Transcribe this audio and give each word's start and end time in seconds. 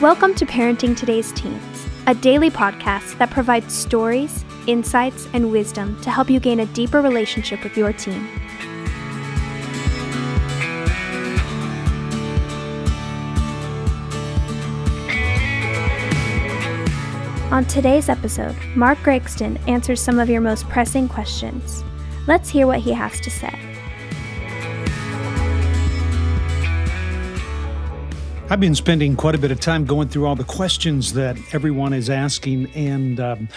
Welcome 0.00 0.34
to 0.36 0.46
Parenting 0.46 0.96
Today's 0.96 1.30
Teens, 1.30 1.86
a 2.06 2.14
daily 2.14 2.48
podcast 2.48 3.18
that 3.18 3.28
provides 3.28 3.74
stories, 3.74 4.46
insights, 4.66 5.28
and 5.34 5.52
wisdom 5.52 6.00
to 6.00 6.10
help 6.10 6.30
you 6.30 6.40
gain 6.40 6.60
a 6.60 6.66
deeper 6.66 7.02
relationship 7.02 7.62
with 7.62 7.76
your 7.76 7.92
teen. 7.92 8.26
On 17.52 17.66
today's 17.66 18.08
episode, 18.08 18.56
Mark 18.74 18.96
Gregston 19.00 19.60
answers 19.68 20.00
some 20.00 20.18
of 20.18 20.30
your 20.30 20.40
most 20.40 20.66
pressing 20.70 21.10
questions. 21.10 21.84
Let's 22.26 22.48
hear 22.48 22.66
what 22.66 22.80
he 22.80 22.92
has 22.92 23.20
to 23.20 23.30
say. 23.30 23.69
I've 28.52 28.58
been 28.58 28.74
spending 28.74 29.14
quite 29.14 29.36
a 29.36 29.38
bit 29.38 29.52
of 29.52 29.60
time 29.60 29.84
going 29.84 30.08
through 30.08 30.26
all 30.26 30.34
the 30.34 30.42
questions 30.42 31.12
that 31.12 31.36
everyone 31.54 31.92
is 31.92 32.10
asking. 32.10 32.68
And 32.74 33.20
um, 33.20 33.48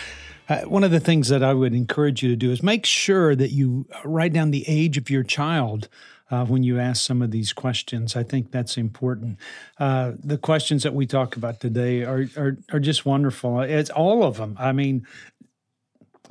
uh, 0.48 0.62
one 0.66 0.84
of 0.84 0.92
the 0.92 1.00
things 1.00 1.30
that 1.30 1.42
I 1.42 1.52
would 1.52 1.74
encourage 1.74 2.22
you 2.22 2.30
to 2.30 2.36
do 2.36 2.52
is 2.52 2.62
make 2.62 2.86
sure 2.86 3.36
that 3.36 3.50
you 3.50 3.88
write 4.06 4.34
down 4.34 4.52
the 4.52 4.64
age 4.68 4.96
of 4.98 5.10
your 5.10 5.24
child. 5.24 5.90
Uh, 6.30 6.46
when 6.46 6.62
you 6.62 6.80
ask 6.80 7.04
some 7.04 7.24
of 7.24 7.32
these 7.32 7.54
questions, 7.54 8.16
I 8.16 8.22
think 8.22 8.52
that's 8.52 8.78
important. 8.78 9.40
Uh, 9.80 10.12
the 10.24 10.38
questions 10.38 10.84
that 10.84 10.94
we 10.94 11.08
talk 11.08 11.36
about 11.36 11.60
today 11.60 12.04
are, 12.04 12.28
are 12.38 12.58
are 12.72 12.80
just 12.80 13.04
wonderful. 13.04 13.62
It's 13.62 13.90
all 13.90 14.24
of 14.24 14.38
them. 14.38 14.55
I 14.60 14.74
mean, 14.74 15.08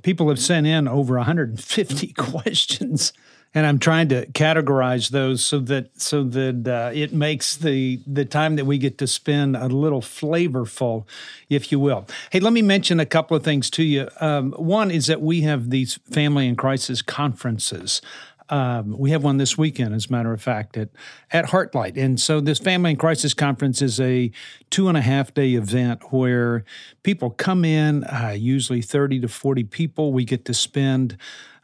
people 0.02 0.28
have 0.28 0.40
sent 0.40 0.68
in 0.68 0.86
over 0.86 1.16
150 1.16 2.06
questions 2.16 3.12
and 3.54 3.66
I'm 3.66 3.78
trying 3.78 4.08
to 4.08 4.26
categorize 4.26 5.10
those 5.10 5.44
so 5.44 5.58
that 5.60 6.00
so 6.00 6.24
that 6.24 6.66
uh, 6.68 6.90
it 6.94 7.12
makes 7.12 7.56
the 7.56 8.00
the 8.06 8.24
time 8.24 8.56
that 8.56 8.64
we 8.64 8.78
get 8.78 8.98
to 8.98 9.06
spend 9.06 9.56
a 9.56 9.68
little 9.68 10.00
flavorful, 10.00 11.06
if 11.48 11.70
you 11.70 11.78
will. 11.78 12.06
Hey, 12.30 12.40
let 12.40 12.52
me 12.52 12.62
mention 12.62 13.00
a 13.00 13.06
couple 13.06 13.36
of 13.36 13.42
things 13.42 13.70
to 13.70 13.82
you. 13.82 14.08
Um, 14.20 14.52
one 14.52 14.90
is 14.90 15.06
that 15.06 15.20
we 15.20 15.42
have 15.42 15.70
these 15.70 15.98
family 16.10 16.48
and 16.48 16.56
crisis 16.56 17.02
conferences. 17.02 18.00
Um, 18.48 18.98
we 18.98 19.12
have 19.12 19.24
one 19.24 19.38
this 19.38 19.56
weekend, 19.56 19.94
as 19.94 20.06
a 20.06 20.12
matter 20.12 20.32
of 20.32 20.42
fact, 20.42 20.76
at 20.76 20.90
at 21.30 21.46
Heartlight. 21.46 21.96
And 21.96 22.20
so 22.20 22.40
this 22.40 22.58
Family 22.58 22.90
and 22.90 22.98
Crisis 22.98 23.32
Conference 23.32 23.80
is 23.80 23.98
a 23.98 24.30
two 24.68 24.88
and 24.88 24.96
a 24.96 25.00
half 25.00 25.32
day 25.32 25.54
event 25.54 26.12
where 26.12 26.64
people 27.02 27.30
come 27.30 27.64
in, 27.64 28.04
uh, 28.04 28.34
usually 28.36 28.82
thirty 28.82 29.20
to 29.20 29.28
forty 29.28 29.64
people. 29.64 30.12
We 30.12 30.24
get 30.24 30.44
to 30.46 30.54
spend 30.54 31.16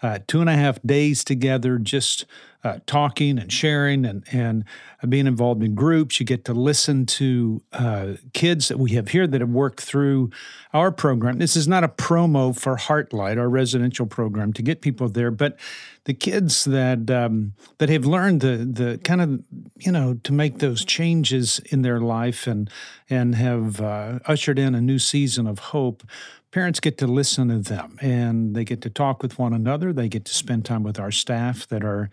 uh, 0.03 0.19
two 0.27 0.41
and 0.41 0.49
a 0.49 0.55
half 0.55 0.81
days 0.83 1.25
together, 1.25 1.79
just 1.79 2.25
uh, 2.65 2.79
talking 2.87 3.39
and 3.39 3.53
sharing 3.53 4.05
and, 4.05 4.25
and 4.33 4.65
being 5.09 5.27
involved 5.27 5.63
in 5.63 5.75
groups. 5.75 6.19
You 6.19 6.27
get 6.27 6.45
to 6.47 6.55
listen 6.55 7.07
to 7.07 7.63
uh, 7.73 8.15
kids 8.33 8.69
that 8.69 8.79
we 8.79 8.93
have 8.93 9.09
here 9.09 9.27
that 9.27 9.41
have 9.41 9.51
worked 9.51 9.81
through 9.81 10.31
our 10.75 10.91
program. 10.91 11.39
This 11.39 11.57
is 11.57 11.69
not 11.69 11.85
a 11.85 11.89
promo 11.89 12.59
for 12.59 12.77
Heartlight, 12.77 13.39
our 13.39 13.49
residential 13.49 14.07
program, 14.07 14.53
to 14.55 14.63
get 14.63 14.81
people 14.81 15.09
there, 15.09 15.31
but 15.31 15.57
the 16.05 16.15
kids 16.15 16.65
that 16.65 17.11
um, 17.11 17.53
that 17.79 17.89
have 17.91 18.07
learned 18.07 18.41
the 18.41 18.57
the 18.57 18.99
kind 19.05 19.21
of 19.21 19.43
you 19.77 19.93
know 19.93 20.15
to 20.25 20.33
make 20.33 20.59
those 20.59 20.85
changes 20.85 21.61
in 21.67 21.83
their 21.83 22.01
life 22.01 22.47
and 22.47 22.71
and 23.11 23.35
have 23.35 23.81
uh, 23.81 24.19
ushered 24.27 24.59
in 24.59 24.75
a 24.75 24.81
new 24.81 24.99
season 24.99 25.47
of 25.47 25.59
hope 25.59 26.03
parents 26.51 26.81
get 26.81 26.99
to 26.99 27.07
listen 27.07 27.49
to 27.49 27.59
them 27.59 27.99
and 28.01 28.55
they 28.55 28.65
get 28.65 28.81
to 28.83 28.91
talk 28.91 29.23
with 29.23 29.39
one 29.39 29.53
another. 29.53 29.93
They 29.93 30.09
get 30.09 30.25
to 30.27 30.35
spend 30.35 30.65
time 30.65 30.83
with 30.83 30.99
our 30.99 31.11
staff 31.11 31.67
that 31.69 31.85
are 31.85 32.11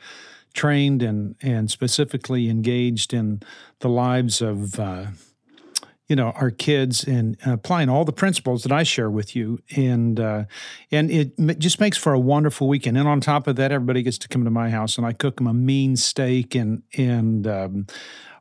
trained 0.54 1.02
and, 1.02 1.36
and 1.42 1.70
specifically 1.70 2.50
engaged 2.50 3.14
in 3.14 3.42
the 3.80 3.90
lives 3.90 4.42
of. 4.42 4.80
Uh, 4.80 5.08
you 6.08 6.16
know 6.16 6.32
our 6.36 6.52
kids 6.52 7.04
and 7.04 7.36
applying 7.46 7.90
all 7.90 8.06
the 8.06 8.14
principles 8.14 8.64
that 8.64 8.72
I 8.72 8.84
share 8.84 9.10
with 9.10 9.36
you, 9.36 9.60
and 9.76 10.20
uh, 10.20 10.44
and 10.92 11.10
it 11.10 11.60
just 11.60 11.80
makes 11.80 11.98
for 11.98 12.14
a 12.14 12.20
wonderful 12.20 12.68
weekend. 12.68 12.98
And 12.98 13.08
on 13.08 13.22
top 13.22 13.48
of 13.48 13.56
that, 13.56 13.72
everybody 13.72 14.04
gets 14.04 14.20
to 14.20 14.28
come 14.28 14.44
to 14.44 14.52
my 14.52 14.70
house, 14.70 14.98
and 14.98 15.08
I 15.08 15.14
cook 15.14 15.38
them 15.38 15.48
a 15.48 15.54
mean 15.54 15.96
steak 15.96 16.54
and 16.54 16.84
and 16.96 17.48
um, 17.48 17.88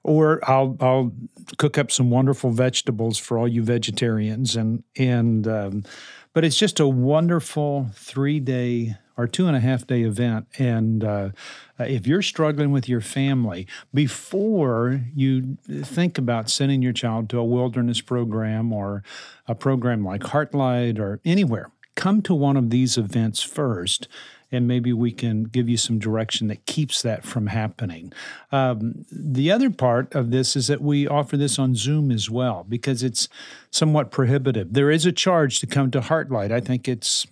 or 0.04 0.38
I'll 0.48 0.76
I'll 0.80 1.12
cook 1.56 1.76
up 1.76 1.90
some 1.90 2.10
wonderful 2.10 2.50
vegetables 2.50 3.18
for 3.18 3.36
all 3.38 3.48
you 3.48 3.62
vegetarians. 3.62 4.54
And 4.54 4.84
and 4.96 5.48
um, 5.48 5.84
but 6.32 6.44
it's 6.44 6.58
just 6.58 6.78
a 6.78 6.86
wonderful 6.86 7.90
three 7.94 8.38
day 8.38 8.96
or 9.16 9.26
two 9.26 9.46
and 9.46 9.56
a 9.56 9.60
half 9.60 9.86
day 9.86 10.02
event. 10.02 10.46
And 10.58 11.04
uh, 11.04 11.30
if 11.78 12.06
you're 12.06 12.22
struggling 12.22 12.72
with 12.72 12.88
your 12.88 13.00
family 13.00 13.66
before 13.92 15.00
you 15.14 15.56
think 15.66 16.18
about 16.18 16.50
sending 16.50 16.82
your 16.82 16.92
child 16.92 17.28
to 17.30 17.38
a 17.38 17.44
wilderness 17.44 18.00
program 18.00 18.72
or 18.72 19.02
a 19.46 19.54
program 19.54 20.04
like 20.04 20.22
heartlight 20.22 20.98
or 20.98 21.20
anywhere 21.24 21.70
come 21.94 22.20
to 22.22 22.34
one 22.34 22.56
of 22.56 22.70
these 22.70 22.98
events 22.98 23.40
first 23.40 24.08
and 24.52 24.68
maybe 24.68 24.92
we 24.92 25.12
can 25.12 25.44
give 25.44 25.68
you 25.68 25.76
some 25.76 25.98
direction 25.98 26.48
that 26.48 26.66
keeps 26.66 27.02
that 27.02 27.24
from 27.24 27.48
happening. 27.48 28.12
Um, 28.52 29.04
the 29.10 29.50
other 29.50 29.70
part 29.70 30.14
of 30.14 30.30
this 30.30 30.56
is 30.56 30.66
that 30.68 30.80
we 30.80 31.08
offer 31.08 31.36
this 31.36 31.58
on 31.58 31.74
Zoom 31.74 32.10
as 32.10 32.30
well 32.30 32.64
because 32.68 33.02
it's 33.02 33.28
somewhat 33.70 34.10
prohibitive. 34.10 34.72
There 34.72 34.90
is 34.90 35.06
a 35.06 35.12
charge 35.12 35.58
to 35.60 35.66
come 35.66 35.90
to 35.90 36.00
Heartlight. 36.00 36.52
I 36.52 36.60
think 36.60 36.88
it's 36.88 37.26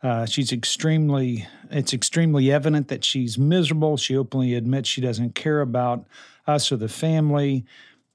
Uh, 0.03 0.25
she's 0.25 0.50
extremely, 0.50 1.47
it's 1.71 1.92
extremely 1.92 2.50
evident 2.50 2.89
that 2.89 3.04
she's 3.04 3.36
miserable. 3.36 3.98
She 3.98 4.16
openly 4.16 4.54
admits 4.54 4.89
she 4.89 5.03
doesn't 5.03 5.34
care 5.34 5.60
about 5.60 6.06
us 6.47 6.72
or 6.72 6.78
the 6.78 6.89
family, 6.89 7.66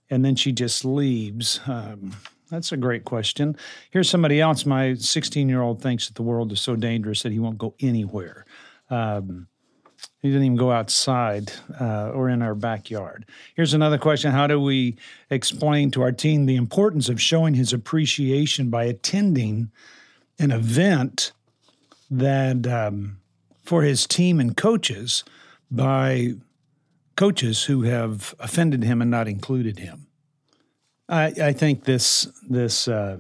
and 0.09 0.25
then 0.25 0.35
she 0.35 0.51
just 0.51 0.83
leaves. 0.83 1.59
Um, 1.67 2.13
that's 2.49 2.71
a 2.71 2.77
great 2.77 3.05
question. 3.05 3.55
Here's 3.91 4.09
somebody 4.09 4.39
else. 4.39 4.65
My 4.65 4.93
16 4.93 5.49
year 5.49 5.61
old 5.61 5.81
thinks 5.81 6.07
that 6.07 6.15
the 6.15 6.23
world 6.23 6.51
is 6.51 6.61
so 6.61 6.75
dangerous 6.75 7.23
that 7.23 7.31
he 7.31 7.39
won't 7.39 7.57
go 7.57 7.73
anywhere. 7.79 8.45
Um, 8.89 9.47
he 10.21 10.29
didn't 10.29 10.45
even 10.45 10.57
go 10.57 10.71
outside 10.71 11.51
uh, 11.79 12.09
or 12.09 12.29
in 12.29 12.41
our 12.41 12.55
backyard. 12.55 13.25
Here's 13.55 13.73
another 13.73 13.97
question 13.97 14.31
How 14.31 14.47
do 14.47 14.59
we 14.59 14.97
explain 15.29 15.91
to 15.91 16.01
our 16.01 16.11
teen 16.11 16.45
the 16.45 16.55
importance 16.55 17.09
of 17.09 17.21
showing 17.21 17.53
his 17.53 17.73
appreciation 17.73 18.69
by 18.69 18.85
attending 18.85 19.71
an 20.39 20.51
event 20.51 21.31
that 22.11 22.67
um, 22.67 23.17
for 23.63 23.83
his 23.83 24.05
team 24.05 24.39
and 24.39 24.55
coaches 24.55 25.23
by 25.71 26.33
coaches 27.15 27.63
who 27.63 27.83
have 27.83 28.35
offended 28.39 28.83
him 28.83 29.01
and 29.01 29.09
not 29.09 29.27
included 29.27 29.79
him? 29.79 30.04
I, 31.07 31.25
I 31.41 31.53
think 31.53 31.83
this 31.83 32.27
this 32.47 32.87
uh, 32.87 33.17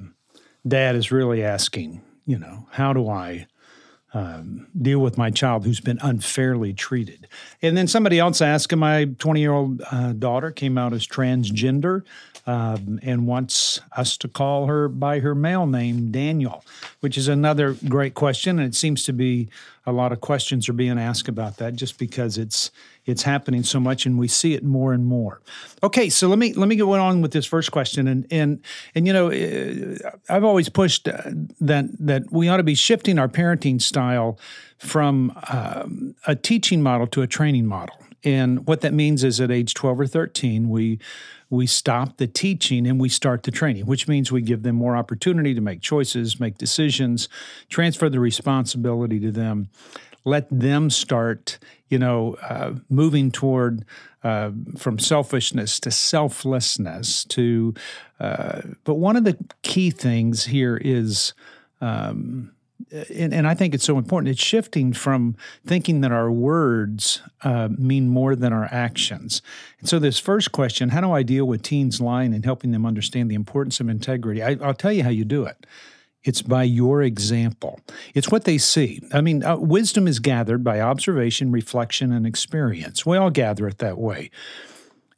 dad 0.67 0.95
is 0.95 1.11
really 1.11 1.43
asking, 1.43 2.01
you 2.25 2.39
know, 2.39 2.67
how 2.71 2.93
do 2.93 3.09
I 3.09 3.47
um, 4.15 4.67
deal 4.81 4.99
with 4.99 5.17
my 5.17 5.29
child 5.29 5.65
who's 5.65 5.81
been 5.81 5.99
unfairly 6.01 6.73
treated. 6.73 7.27
And 7.61 7.75
then 7.75 7.85
somebody 7.85 8.17
else 8.17 8.41
asked, 8.41 8.73
my 8.73 9.05
20 9.05 9.39
year 9.41 9.51
old 9.51 9.81
uh, 9.91 10.13
daughter 10.13 10.51
came 10.51 10.77
out 10.77 10.93
as 10.93 11.05
transgender 11.05 12.03
um, 12.47 12.99
and 13.01 13.25
wants 13.25 13.79
us 13.97 14.17
to 14.17 14.27
call 14.27 14.67
her 14.67 14.87
by 14.87 15.19
her 15.19 15.33
male 15.33 15.65
name, 15.65 16.11
Daniel, 16.11 16.63
which 16.99 17.17
is 17.17 17.27
another 17.27 17.75
great 17.87 18.13
question. 18.13 18.59
And 18.59 18.67
it 18.67 18.75
seems 18.75 19.03
to 19.03 19.13
be 19.13 19.49
a 19.87 19.91
lot 19.91 20.11
of 20.11 20.21
questions 20.21 20.67
are 20.69 20.73
being 20.73 20.99
asked 20.99 21.27
about 21.27 21.57
that 21.57 21.75
just 21.75 21.97
because 21.97 22.37
it's 22.37 22.71
it's 23.05 23.21
happening 23.21 23.61
so 23.61 23.79
much 23.79 24.07
and 24.07 24.17
we 24.17 24.27
see 24.27 24.55
it 24.55 24.63
more 24.63 24.93
and 24.93 25.05
more. 25.05 25.41
Okay, 25.83 26.09
so 26.09 26.27
let 26.27 26.39
me 26.39 26.53
let 26.53 26.67
me 26.67 26.75
go 26.75 26.93
on 26.93 27.21
with 27.21 27.31
this 27.31 27.45
first 27.45 27.71
question 27.71 28.07
and 28.07 28.27
and 28.31 28.61
and 28.93 29.07
you 29.07 29.13
know 29.13 29.31
uh, 29.31 30.09
I've 30.29 30.43
always 30.43 30.69
pushed 30.69 31.07
uh, 31.07 31.21
that 31.61 31.85
that 31.99 32.31
we 32.31 32.47
ought 32.47 32.57
to 32.57 32.63
be 32.63 32.75
shifting 32.75 33.17
our 33.19 33.29
parenting 33.29 33.81
style 33.81 34.39
from 34.77 35.37
um, 35.49 36.15
a 36.27 36.35
teaching 36.35 36.81
model 36.81 37.07
to 37.07 37.21
a 37.21 37.27
training 37.27 37.65
model. 37.65 37.95
And 38.23 38.65
what 38.65 38.81
that 38.81 38.93
means 38.93 39.23
is 39.23 39.39
at 39.39 39.51
age 39.51 39.75
12 39.75 39.99
or 39.99 40.07
13, 40.07 40.67
we 40.67 40.99
we 41.49 41.67
stop 41.67 42.17
the 42.17 42.27
teaching 42.27 42.87
and 42.87 42.99
we 42.99 43.09
start 43.09 43.43
the 43.43 43.51
training, 43.51 43.85
which 43.85 44.07
means 44.07 44.31
we 44.31 44.41
give 44.41 44.63
them 44.63 44.75
more 44.75 44.95
opportunity 44.95 45.53
to 45.53 45.61
make 45.61 45.81
choices, 45.81 46.39
make 46.39 46.57
decisions, 46.57 47.29
transfer 47.69 48.09
the 48.09 48.19
responsibility 48.19 49.19
to 49.19 49.31
them, 49.31 49.69
let 50.23 50.47
them 50.49 50.89
start, 50.89 51.59
you 51.87 51.99
know, 51.99 52.35
uh, 52.41 52.73
moving 52.89 53.31
toward 53.31 53.85
uh, 54.23 54.51
from 54.77 54.97
selfishness 54.97 55.79
to 55.79 55.91
selflessness 55.91 57.25
to. 57.25 57.73
Uh, 58.19 58.61
but 58.83 58.95
one 58.95 59.15
of 59.15 59.23
the 59.23 59.37
key 59.61 59.91
things 59.91 60.45
here 60.45 60.77
is. 60.77 61.33
Um, 61.81 62.54
and, 62.91 63.33
and, 63.33 63.47
I 63.47 63.53
think 63.53 63.73
it's 63.73 63.83
so 63.83 63.97
important. 63.97 64.29
It's 64.29 64.43
shifting 64.43 64.93
from 64.93 65.35
thinking 65.65 66.01
that 66.01 66.11
our 66.11 66.31
words 66.31 67.21
uh, 67.43 67.69
mean 67.71 68.09
more 68.09 68.35
than 68.35 68.51
our 68.53 68.65
actions. 68.65 69.41
And 69.79 69.87
so, 69.87 69.97
this 69.97 70.19
first 70.19 70.51
question 70.51 70.89
how 70.89 71.01
do 71.01 71.11
I 71.11 71.23
deal 71.23 71.45
with 71.45 71.61
teens 71.61 72.01
lying 72.01 72.33
and 72.33 72.43
helping 72.43 72.71
them 72.71 72.85
understand 72.85 73.31
the 73.31 73.35
importance 73.35 73.79
of 73.79 73.89
integrity? 73.89 74.43
I, 74.43 74.55
will 74.55 74.73
tell 74.73 74.91
you 74.91 75.03
how 75.03 75.09
you 75.09 75.25
do 75.25 75.45
it. 75.45 75.65
It's 76.23 76.41
by 76.41 76.63
your 76.63 77.01
example. 77.01 77.79
It's 78.13 78.31
what 78.31 78.45
they 78.45 78.57
see. 78.57 79.01
I 79.13 79.21
mean, 79.21 79.43
uh, 79.43 79.57
wisdom 79.57 80.07
is 80.07 80.19
gathered 80.19 80.63
by 80.63 80.81
observation, 80.81 81.51
reflection, 81.51 82.11
and 82.11 82.25
experience. 82.25 83.05
We 83.05 83.15
all 83.15 83.29
gather 83.29 83.67
it 83.67 83.77
that 83.77 83.97
way. 83.97 84.31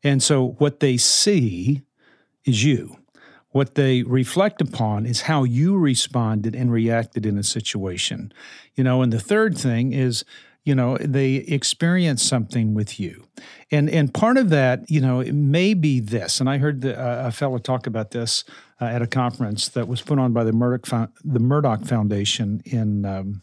And 0.03 0.21
so, 0.21 0.55
what 0.59 0.79
they 0.79 0.97
see 0.97 1.81
is 2.45 2.63
you. 2.63 2.97
What 3.51 3.75
they 3.75 4.03
reflect 4.03 4.61
upon 4.61 5.05
is 5.05 5.21
how 5.21 5.43
you 5.43 5.77
responded 5.77 6.55
and 6.55 6.71
reacted 6.71 7.25
in 7.25 7.37
a 7.37 7.43
situation. 7.43 8.31
You 8.75 8.83
know, 8.83 9.01
and 9.01 9.11
the 9.11 9.19
third 9.19 9.57
thing 9.57 9.93
is, 9.93 10.25
you 10.63 10.75
know, 10.75 10.97
they 10.97 11.35
experience 11.35 12.21
something 12.21 12.73
with 12.73 12.99
you. 12.99 13.25
And 13.71 13.89
and 13.89 14.13
part 14.13 14.37
of 14.37 14.49
that, 14.49 14.91
you 14.91 14.99
know, 14.99 15.21
it 15.21 15.31
may 15.31 15.73
be 15.73 16.01
this. 16.01 16.41
And 16.41 16.49
I 16.49 16.57
heard 16.57 16.81
the, 16.81 16.99
uh, 16.99 17.27
a 17.27 17.31
fellow 17.31 17.57
talk 17.57 17.87
about 17.87 18.11
this 18.11 18.43
uh, 18.81 18.85
at 18.85 19.01
a 19.01 19.07
conference 19.07 19.69
that 19.69 19.87
was 19.87 20.01
put 20.01 20.19
on 20.19 20.33
by 20.33 20.43
the 20.43 20.51
Murdock 20.51 21.09
the 21.23 21.39
Murdock 21.39 21.85
Foundation 21.85 22.61
in 22.65 23.05
um, 23.05 23.41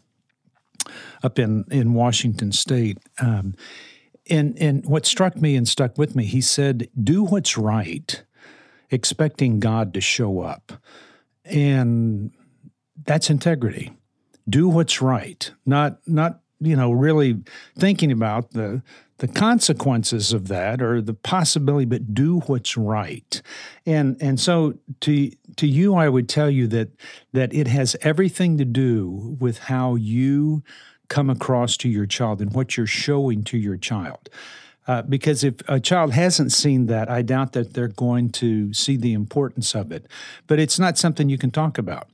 up 1.23 1.39
in 1.39 1.65
in 1.71 1.95
Washington 1.95 2.53
State. 2.53 2.99
Um, 3.19 3.55
and 4.29 4.57
and 4.59 4.85
what 4.85 5.07
struck 5.07 5.37
me 5.37 5.57
and 5.57 5.67
stuck 5.67 5.97
with 5.97 6.15
me, 6.15 6.25
he 6.27 6.43
said, 6.43 6.89
"Do 7.03 7.25
what's 7.25 7.57
right." 7.57 8.23
Expecting 8.91 9.61
God 9.61 9.95
to 9.95 10.01
show 10.01 10.41
up. 10.41 10.73
And 11.45 12.33
that's 13.05 13.31
integrity. 13.31 13.93
Do 14.49 14.69
what's 14.69 15.01
right, 15.01 15.51
not 15.65 15.99
not 16.07 16.41
you 16.61 16.77
know 16.77 16.93
really 16.93 17.41
thinking 17.79 18.11
about 18.13 18.53
the 18.53 18.83
the 19.19 19.29
consequences 19.29 20.33
of 20.33 20.49
that 20.49 20.83
or 20.83 21.01
the 21.01 21.15
possibility 21.15 21.85
but 21.85 22.15
do 22.15 22.41
what's 22.41 22.77
right 22.77 23.43
and 23.87 24.17
and 24.21 24.41
so 24.41 24.75
to 25.01 25.31
to 25.57 25.67
you 25.67 25.95
i 25.95 26.09
would 26.09 26.29
tell 26.29 26.51
you 26.51 26.67
that 26.67 26.89
that 27.33 27.53
it 27.55 27.67
has 27.67 27.97
everything 28.03 28.59
to 28.59 28.65
do 28.65 29.37
with 29.39 29.59
how 29.59 29.95
you 29.95 30.63
come 31.09 31.31
across 31.31 31.77
to 31.77 31.89
your 31.89 32.07
child 32.07 32.41
and 32.41 32.55
what 32.55 32.77
you're 32.77 32.87
showing 32.87 33.45
to 33.45 33.59
your 33.59 33.77
child 33.77 34.29
uh, 34.87 35.03
because 35.03 35.43
if 35.45 35.55
a 35.69 35.81
child 35.81 36.13
hasn't 36.13 36.53
seen 36.53 36.87
that, 36.87 37.11
I 37.11 37.23
doubt 37.23 37.53
that 37.53 37.75
they're 37.75 37.89
going 37.89 38.31
to 38.31 38.73
see 38.75 38.97
the 38.97 39.13
importance 39.13 39.75
of 39.75 39.91
it. 39.93 40.07
But 40.47 40.59
it's 40.59 40.79
not 40.79 40.99
something 40.99 41.29
you 41.29 41.39
can 41.39 41.51
talk 41.51 41.79
about. 41.79 42.09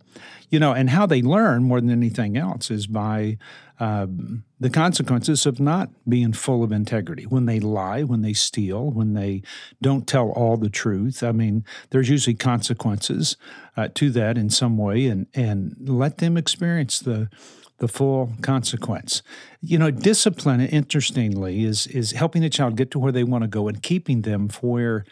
You 0.51 0.59
know, 0.59 0.73
and 0.73 0.91
how 0.91 1.07
they 1.07 1.23
learn 1.23 1.63
more 1.63 1.81
than 1.81 1.91
anything 1.91 2.37
else 2.37 2.71
is 2.71 2.89
by 2.89 3.39
um, 3.81 4.45
the 4.61 4.69
consequences 4.69 5.47
of 5.47 5.59
not 5.59 5.89
being 6.07 6.35
full 6.35 6.63
of 6.63 6.71
integrity. 6.71 7.25
When 7.25 7.47
they 7.47 7.59
lie, 7.59 8.03
when 8.03 8.21
they 8.21 8.35
steal, 8.35 8.91
when 8.91 9.15
they 9.15 9.43
don't 9.81 10.07
tell 10.07 10.31
all 10.31 10.59
the 10.59 10.69
truth, 10.69 11.23
I 11.23 11.33
mean, 11.33 11.65
there's 11.89 12.11
usually 12.11 12.37
consequences 12.37 13.39
uh, 13.79 13.89
to 13.95 14.11
that 14.11 14.37
in 14.37 14.51
some 14.51 14.77
way, 14.77 15.07
and 15.07 15.27
and 15.35 15.75
let 15.81 16.19
them 16.19 16.37
experience 16.37 16.99
the 16.99 17.31
the 17.79 17.89
full 17.89 18.35
consequence. 18.43 19.23
You 19.63 19.79
know, 19.79 19.91
discipline, 19.91 20.61
interestingly, 20.61 21.65
is 21.65 21.87
is 21.87 22.13
helping 22.13 22.45
a 22.45 22.51
child 22.51 22.77
get 22.77 22.91
to 22.91 22.99
where 22.99 23.13
they 23.13 23.25
want 23.25 23.45
to 23.45 23.49
go 23.49 23.67
and 23.67 23.83
keeping 23.83 24.23
them 24.23 24.51
for 24.51 24.73
where 24.73 25.05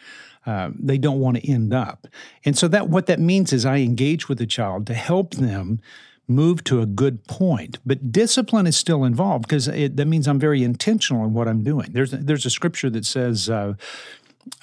uh, 0.45 0.69
they 0.77 0.99
don't 0.99 1.19
want 1.19 1.37
to 1.37 1.51
end 1.51 1.73
up. 1.73 2.07
And 2.45 2.55
so 2.55 2.67
that 2.67 2.87
what 2.87 3.07
that 3.07 3.19
means 3.19 3.51
is 3.51 3.65
I 3.65 3.77
engage 3.77 4.29
with 4.29 4.37
the 4.37 4.45
child 4.45 4.85
to 4.87 4.93
help 4.93 5.31
them 5.31 5.81
move 6.29 6.63
to 6.65 6.81
a 6.81 6.85
good 6.85 7.25
point. 7.27 7.79
But 7.85 8.11
discipline 8.11 8.67
is 8.67 8.77
still 8.77 9.03
involved 9.03 9.47
because 9.47 9.65
that 9.65 10.05
means 10.07 10.27
I'm 10.27 10.39
very 10.39 10.63
intentional 10.63 11.25
in 11.25 11.33
what 11.33 11.47
I'm 11.47 11.63
doing. 11.63 11.89
There's 11.91 12.11
there's 12.11 12.45
a 12.45 12.49
scripture 12.49 12.89
that 12.91 13.05
says. 13.05 13.49
Uh, 13.49 13.73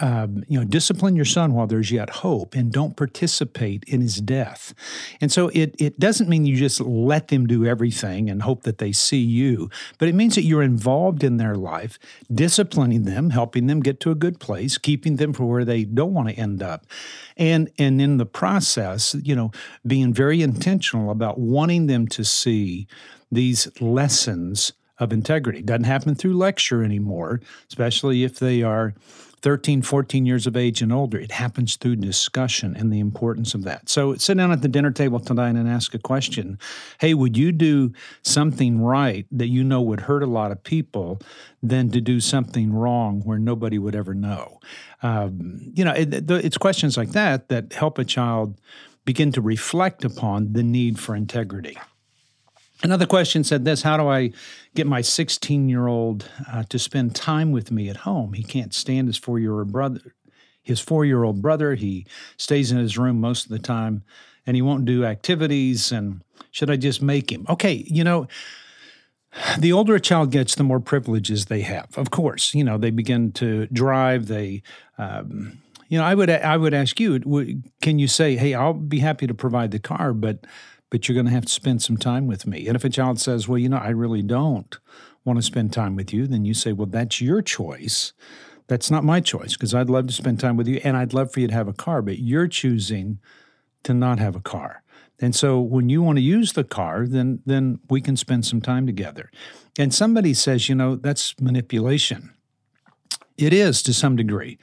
um, 0.01 0.45
you 0.49 0.59
know, 0.59 0.65
discipline 0.65 1.17
your 1.17 1.25
son 1.25 1.55
while 1.55 1.67
there's 1.67 1.91
yet 1.91 2.11
hope, 2.11 2.55
and 2.55 2.73
don't 2.73 2.97
participate 2.97 3.85
in 3.87 4.01
his 4.01 4.21
death. 4.21 4.75
And 5.21 5.31
so 5.33 5.49
it 5.49 5.75
it 5.79 5.99
doesn't 5.99 6.29
mean 6.29 6.47
you 6.47 6.57
just 6.57 6.81
let 6.81 7.29
them 7.29 7.47
do 7.47 7.65
everything 7.65 8.31
and 8.31 8.43
hope 8.43 8.63
that 8.63 8.79
they 8.79 8.93
see 8.93 9.21
you, 9.21 9.71
but 9.99 10.09
it 10.09 10.15
means 10.15 10.35
that 10.35 10.45
you're 10.45 10.63
involved 10.63 11.23
in 11.25 11.37
their 11.37 11.55
life, 11.55 11.99
disciplining 12.33 13.05
them, 13.05 13.31
helping 13.31 13.67
them 13.67 13.81
get 13.81 14.01
to 14.01 14.11
a 14.11 14.15
good 14.15 14.41
place, 14.41 14.79
keeping 14.79 15.17
them 15.17 15.33
for 15.33 15.45
where 15.45 15.65
they 15.65 15.85
don't 15.85 16.15
want 16.15 16.29
to 16.29 16.35
end 16.35 16.63
up, 16.63 16.87
and 17.37 17.71
and 17.79 18.01
in 18.01 18.17
the 18.17 18.27
process, 18.27 19.15
you 19.23 19.35
know, 19.35 19.51
being 19.87 20.13
very 20.13 20.43
intentional 20.43 21.11
about 21.11 21.39
wanting 21.39 21.87
them 21.87 22.07
to 22.09 22.25
see 22.25 22.87
these 23.31 23.69
lessons 23.81 24.73
of 24.99 25.13
integrity. 25.13 25.63
Doesn't 25.63 25.85
happen 25.85 26.15
through 26.15 26.37
lecture 26.37 26.83
anymore, 26.83 27.41
especially 27.69 28.25
if 28.25 28.39
they 28.39 28.63
are 28.63 28.95
13, 29.43 29.83
14 29.83 30.27
years 30.27 30.47
of 30.47 30.57
age 30.57 30.83
and 30.83 30.93
older. 30.93 31.19
It 31.19 31.33
happens 31.33 31.77
through 31.77 31.97
discussion 31.97 32.75
and 32.77 32.93
the 32.93 33.01
importance 33.01 33.55
of 33.55 33.65
that. 33.65 33.89
So 33.89 34.15
sit 34.17 34.37
down 34.37 34.53
at 34.53 34.63
the 34.63 34.69
dinner 34.69 34.91
table 34.91 35.21
tonight 35.21 35.57
and 35.57 35.69
ask 35.69 35.95
a 35.95 35.99
question. 35.99 36.59
Hey, 37.01 37.15
would 37.15 37.37
you 37.37 37.53
do 37.53 37.93
something 38.23 38.81
right 38.81 39.27
that 39.31 39.49
you 39.49 39.63
know 39.63 39.83
would 39.83 40.01
hurt 40.01 40.23
a 40.23 40.27
lot 40.27 40.53
of 40.53 40.63
people 40.63 41.21
than 41.63 41.91
to 41.91 42.01
do 42.01 42.21
something 42.21 42.73
wrong 42.73 43.21
where 43.21 43.39
nobody 43.39 43.79
would 43.79 43.95
ever 43.95 44.15
know? 44.15 44.61
Um, 45.03 45.61
you 45.75 45.85
know, 45.85 45.93
it, 45.93 46.31
it's 46.31 46.59
questions 46.59 46.97
like 46.97 47.11
that 47.11 47.49
that 47.49 47.73
help 47.73 47.99
a 47.99 48.05
child 48.05 48.59
begin 49.05 49.33
to 49.33 49.41
reflect 49.41 50.05
upon 50.05 50.53
the 50.53 50.63
need 50.63 50.99
for 50.99 51.15
integrity. 51.15 51.79
Another 52.83 53.07
question 53.07 53.43
said 53.43 53.65
this 53.65 53.83
How 53.83 53.97
do 53.97 54.09
I 54.09 54.33
get 54.75 54.87
my 54.87 55.01
16 55.01 55.69
year 55.69 55.87
old 55.87 56.31
uh, 56.51 56.65
to 56.65 56.79
spend 56.79 57.15
time 57.15 57.53
with 57.53 57.71
me 57.71 57.89
at 57.89 57.99
home? 57.99 58.35
He 58.35 58.43
can't 58.43 58.75
stand 58.75 59.09
his 59.09 59.17
four 59.17 59.39
year 59.39 59.59
old 59.59 59.73
brother. 59.73 60.15
His 60.63 60.81
four 60.81 61.05
year 61.05 61.23
old 61.23 61.41
brother, 61.41 61.75
he 61.75 62.07
stays 62.37 62.73
in 62.73 62.79
his 62.79 62.99
room 62.99 63.21
most 63.21 63.45
of 63.45 63.51
the 63.51 63.59
time 63.59 64.03
and 64.47 64.57
he 64.57 64.63
won't 64.63 64.85
do 64.85 65.05
activities. 65.05 65.93
And 65.93 66.23
should 66.51 66.71
I 66.71 66.77
just 66.77 67.01
make 67.01 67.31
him? 67.31 67.47
Okay, 67.49 67.85
you 67.87 68.05
know, 68.05 68.27
the 69.59 69.73
older 69.73 69.95
a 69.97 70.01
child 70.01 70.31
gets, 70.31 70.55
the 70.55 70.65
more 70.65 70.81
privileges 70.81 71.47
they 71.47 71.61
have. 71.63 71.97
Of 71.97 72.11
course, 72.11 72.55
you 72.55 72.65
know, 72.65 72.79
they 72.79 72.91
begin 72.91 73.33
to 73.33 73.67
drive, 73.67 74.27
they, 74.27 74.63
um, 74.99 75.59
you 75.89 75.99
know, 75.99 76.05
I 76.05 76.15
would 76.15 76.31
I 76.31 76.57
would 76.57 76.75
ask 76.75 76.99
you, 76.99 77.21
can 77.81 78.01
you 78.01 78.09
say, 78.09 78.37
"Hey, 78.37 78.55
I'll 78.55 78.73
be 78.73 78.99
happy 78.99 79.29
to 79.29 79.35
provide 79.35 79.71
the 79.71 79.79
car, 79.79 80.13
but 80.13 80.45
but 80.91 81.09
you're 81.09 81.15
going 81.15 81.27
to 81.27 81.33
have 81.33 81.47
to 81.47 81.53
spend 81.53 81.83
some 81.83 81.97
time 81.97 82.27
with 82.27 82.47
me. 82.47 82.67
And 82.67 82.77
if 82.77 82.85
a 82.85 82.91
child 82.91 83.21
says, 83.21 83.49
well, 83.49 83.59
you 83.59 83.69
know, 83.69 83.79
I 83.79 83.91
really 83.91 84.23
don't 84.23 84.79
want 85.25 85.39
to 85.39 85.43
spend 85.43 85.73
time 85.73 85.97
with 85.97 86.13
you, 86.13 86.27
then 86.27 86.45
you 86.45 86.55
say, 86.55 86.73
well, 86.73 86.87
that's 86.87 87.21
your 87.21 87.43
choice. 87.43 88.13
That's 88.69 88.91
not 88.91 89.05
my 89.05 89.21
choice 89.21 89.55
because 89.55 89.75
I'd 89.75 89.91
love 89.91 90.07
to 90.09 90.13
spend 90.13 90.41
time 90.41 90.57
with 90.57 90.69
you 90.69 90.81
and 90.83 90.97
I'd 90.97 91.15
love 91.15 91.33
for 91.33 91.41
you 91.41 91.49
to 91.49 91.55
have 91.55 91.69
a 91.69 91.73
car, 91.73 92.03
but 92.03 92.19
you're 92.19 92.49
choosing 92.49 93.19
to 93.85 93.95
not 93.95 94.19
have 94.19 94.35
a 94.35 94.41
car. 94.41 94.83
And 95.19 95.35
so 95.35 95.61
when 95.61 95.89
you 95.89 96.03
want 96.03 96.19
to 96.19 96.23
use 96.23 96.53
the 96.53 96.65
car, 96.65 97.07
then 97.07 97.41
then 97.47 97.81
we 97.89 98.01
can 98.01 98.17
spend 98.17 98.45
some 98.45 98.61
time 98.61 98.87
together. 98.87 99.31
And 99.79 99.95
somebody 99.95 100.35
says, 100.35 100.69
you 100.69 100.75
know, 100.75 100.97
that's 100.97 101.41
manipulation. 101.41 102.35
It 103.39 103.53
is 103.53 103.83
to 103.85 103.93
some 103.93 104.17
degree. 104.17 104.59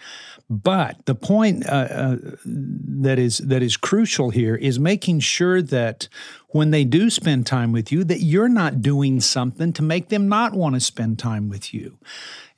But 0.50 1.06
the 1.06 1.16
point 1.16 1.66
uh, 1.66 1.70
uh, 1.70 2.18
that 2.46 3.18
is 3.18 3.38
that 3.40 3.64
is 3.64 3.78
crucial 3.78 4.30
here 4.30 4.56
is 4.56 4.80
making 4.80 5.22
sure 5.22 5.62
that 5.62 6.08
when 6.54 6.70
they 6.70 6.84
do 6.84 7.10
spend 7.10 7.48
time 7.48 7.72
with 7.72 7.92
you 7.92 8.04
that 8.04 8.22
you're 8.22 8.48
not 8.48 8.82
doing 8.82 9.20
something 9.20 9.74
to 9.74 9.82
make 9.82 10.10
them 10.10 10.30
not 10.30 10.54
want 10.54 10.76
to 10.76 10.80
spend 10.80 11.18
time 11.18 11.50
with 11.50 11.74
you. 11.74 11.98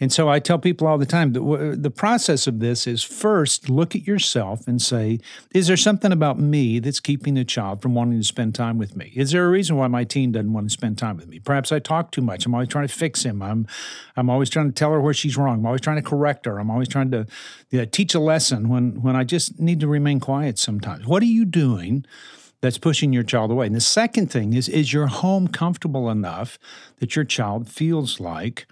And 0.02 0.12
so 0.12 0.28
I 0.28 0.40
tell 0.40 0.60
people 0.60 0.86
all 0.86 0.98
the 0.98 1.06
time 1.06 1.32
that 1.32 1.78
the 1.80 1.90
process 1.90 2.46
of 2.46 2.60
this 2.60 2.86
is 2.86 3.04
first 3.04 3.70
look 3.70 3.96
at 3.96 4.06
yourself 4.06 4.68
and 4.68 4.82
say, 4.82 5.20
is 5.54 5.68
there 5.68 5.78
something 5.78 6.12
about 6.12 6.38
me 6.38 6.80
that's 6.80 7.00
keeping 7.00 7.36
the 7.36 7.46
child 7.46 7.82
from 7.82 7.96
wanting 7.96 8.20
to 8.20 8.26
spend 8.26 8.54
time 8.54 8.78
with 8.78 8.98
me? 8.98 9.14
Is 9.16 9.32
there 9.32 9.46
a 9.46 9.50
reason 9.50 9.78
why 9.78 9.88
my 9.88 10.04
teen 10.04 10.34
doesn't 10.34 10.52
want 10.52 10.68
to 10.68 10.74
spend 10.74 10.98
time 10.98 11.16
with 11.16 11.30
me? 11.30 11.40
Perhaps 11.40 11.72
I 11.72 11.80
talk 11.80 12.12
too 12.12 12.22
much. 12.22 12.46
I'm 12.46 12.54
always 12.54 12.68
trying 12.68 12.88
to 12.90 12.94
fix 12.94 13.24
him. 13.24 13.42
I'm, 13.42 13.66
I'm 14.18 14.30
always 14.30 14.50
trying 14.50 14.68
to 14.68 14.74
tell 14.74 14.92
her 14.92 15.00
where 15.00 15.14
she's 15.14 15.38
wrong. 15.38 15.60
I'm 15.60 15.66
always 15.66 15.80
trying 15.80 15.96
to 15.96 16.10
correct 16.10 16.46
her. 16.46 16.60
I'm 16.60 16.70
always 16.70 16.90
trying 16.90 17.12
to 17.12 17.26
you 17.70 17.80
know, 17.80 17.86
teach 17.86 18.14
a 18.14 18.20
lesson 18.20 18.68
when, 18.68 19.02
when 19.02 19.16
I 19.16 19.24
just 19.24 19.58
need 19.58 19.80
to 19.80 19.88
remain 19.88 20.20
quiet 20.20 20.60
sometimes. 20.60 21.06
What 21.08 21.24
are 21.24 21.28
you 21.28 21.46
doing? 21.46 22.06
That's 22.62 22.78
pushing 22.78 23.14
your 23.14 23.24
child 23.24 23.52
away. 23.52 23.68
And 23.68 23.76
the 23.76 23.82
second 23.82 24.32
thing 24.32 24.54
is 24.54 24.70
is 24.70 24.94
your 24.94 25.08
home 25.08 25.48
comfortable 25.48 26.10
enough 26.10 26.58
that 27.00 27.16
your 27.16 27.26
child 27.26 27.70
feels 27.70 28.20
like 28.20 28.68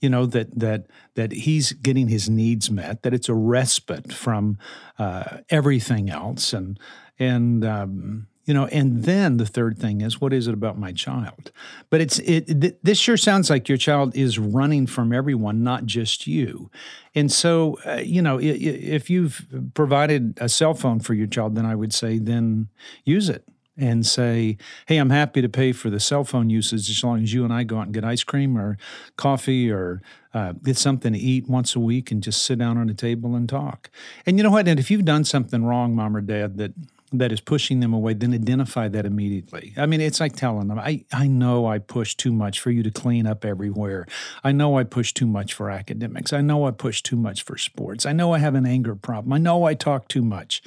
you 0.00 0.10
know 0.10 0.26
that 0.26 0.58
that 0.58 0.86
that 1.14 1.32
he's 1.32 1.72
getting 1.72 2.08
his 2.08 2.28
needs 2.28 2.70
met, 2.70 3.02
that 3.02 3.14
it's 3.14 3.28
a 3.28 3.34
respite 3.34 4.12
from 4.12 4.58
uh, 4.98 5.38
everything 5.50 6.10
else, 6.10 6.52
and 6.52 6.78
and 7.18 7.64
um, 7.64 8.26
you 8.46 8.54
know, 8.54 8.66
and 8.66 9.02
then 9.02 9.36
the 9.36 9.44
third 9.44 9.76
thing 9.78 10.00
is 10.00 10.20
what 10.20 10.32
is 10.32 10.46
it 10.46 10.54
about 10.54 10.78
my 10.78 10.92
child? 10.92 11.50
But 11.90 12.00
it's 12.00 12.20
it. 12.20 12.60
Th- 12.60 12.76
this 12.82 12.98
sure 12.98 13.16
sounds 13.16 13.50
like 13.50 13.68
your 13.68 13.76
child 13.76 14.16
is 14.16 14.38
running 14.38 14.86
from 14.86 15.12
everyone, 15.12 15.62
not 15.62 15.84
just 15.84 16.26
you. 16.26 16.70
And 17.14 17.30
so, 17.30 17.78
uh, 17.84 17.96
you 17.96 18.22
know, 18.22 18.38
if 18.40 19.10
you've 19.10 19.46
provided 19.74 20.38
a 20.40 20.48
cell 20.48 20.74
phone 20.74 21.00
for 21.00 21.12
your 21.12 21.26
child, 21.26 21.56
then 21.56 21.66
I 21.66 21.74
would 21.74 21.92
say 21.92 22.18
then 22.18 22.68
use 23.04 23.28
it 23.28 23.44
and 23.76 24.06
say, 24.06 24.56
hey, 24.86 24.96
I'm 24.96 25.10
happy 25.10 25.42
to 25.42 25.48
pay 25.48 25.72
for 25.72 25.90
the 25.90 26.00
cell 26.00 26.24
phone 26.24 26.48
usage 26.48 26.88
as 26.88 27.04
long 27.04 27.22
as 27.22 27.34
you 27.34 27.44
and 27.44 27.52
I 27.52 27.64
go 27.64 27.78
out 27.78 27.86
and 27.86 27.94
get 27.94 28.04
ice 28.04 28.24
cream 28.24 28.56
or 28.56 28.78
coffee 29.16 29.70
or 29.70 30.00
uh, 30.32 30.52
get 30.52 30.78
something 30.78 31.12
to 31.12 31.18
eat 31.18 31.48
once 31.48 31.74
a 31.74 31.80
week 31.80 32.10
and 32.10 32.22
just 32.22 32.42
sit 32.42 32.58
down 32.58 32.78
on 32.78 32.88
a 32.88 32.94
table 32.94 33.34
and 33.34 33.48
talk. 33.48 33.90
And 34.24 34.38
you 34.38 34.44
know 34.44 34.50
what? 34.50 34.68
And 34.68 34.78
if 34.78 34.90
you've 34.90 35.04
done 35.04 35.24
something 35.24 35.64
wrong, 35.64 35.94
mom 35.94 36.16
or 36.16 36.20
dad, 36.20 36.56
that 36.58 36.72
that 37.18 37.32
is 37.32 37.40
pushing 37.40 37.80
them 37.80 37.92
away, 37.92 38.14
then 38.14 38.34
identify 38.34 38.88
that 38.88 39.06
immediately. 39.06 39.72
I 39.76 39.86
mean, 39.86 40.00
it's 40.00 40.20
like 40.20 40.36
telling 40.36 40.68
them, 40.68 40.78
I, 40.78 41.04
I 41.12 41.26
know 41.26 41.66
I 41.66 41.78
push 41.78 42.14
too 42.14 42.32
much 42.32 42.60
for 42.60 42.70
you 42.70 42.82
to 42.82 42.90
clean 42.90 43.26
up 43.26 43.44
everywhere. 43.44 44.06
I 44.44 44.52
know 44.52 44.78
I 44.78 44.84
push 44.84 45.12
too 45.12 45.26
much 45.26 45.54
for 45.54 45.70
academics. 45.70 46.32
I 46.32 46.40
know 46.40 46.66
I 46.66 46.70
push 46.70 47.02
too 47.02 47.16
much 47.16 47.42
for 47.42 47.56
sports. 47.56 48.06
I 48.06 48.12
know 48.12 48.32
I 48.32 48.38
have 48.38 48.54
an 48.54 48.66
anger 48.66 48.94
problem. 48.94 49.32
I 49.32 49.38
know 49.38 49.64
I 49.64 49.74
talk 49.74 50.08
too 50.08 50.22
much. 50.22 50.62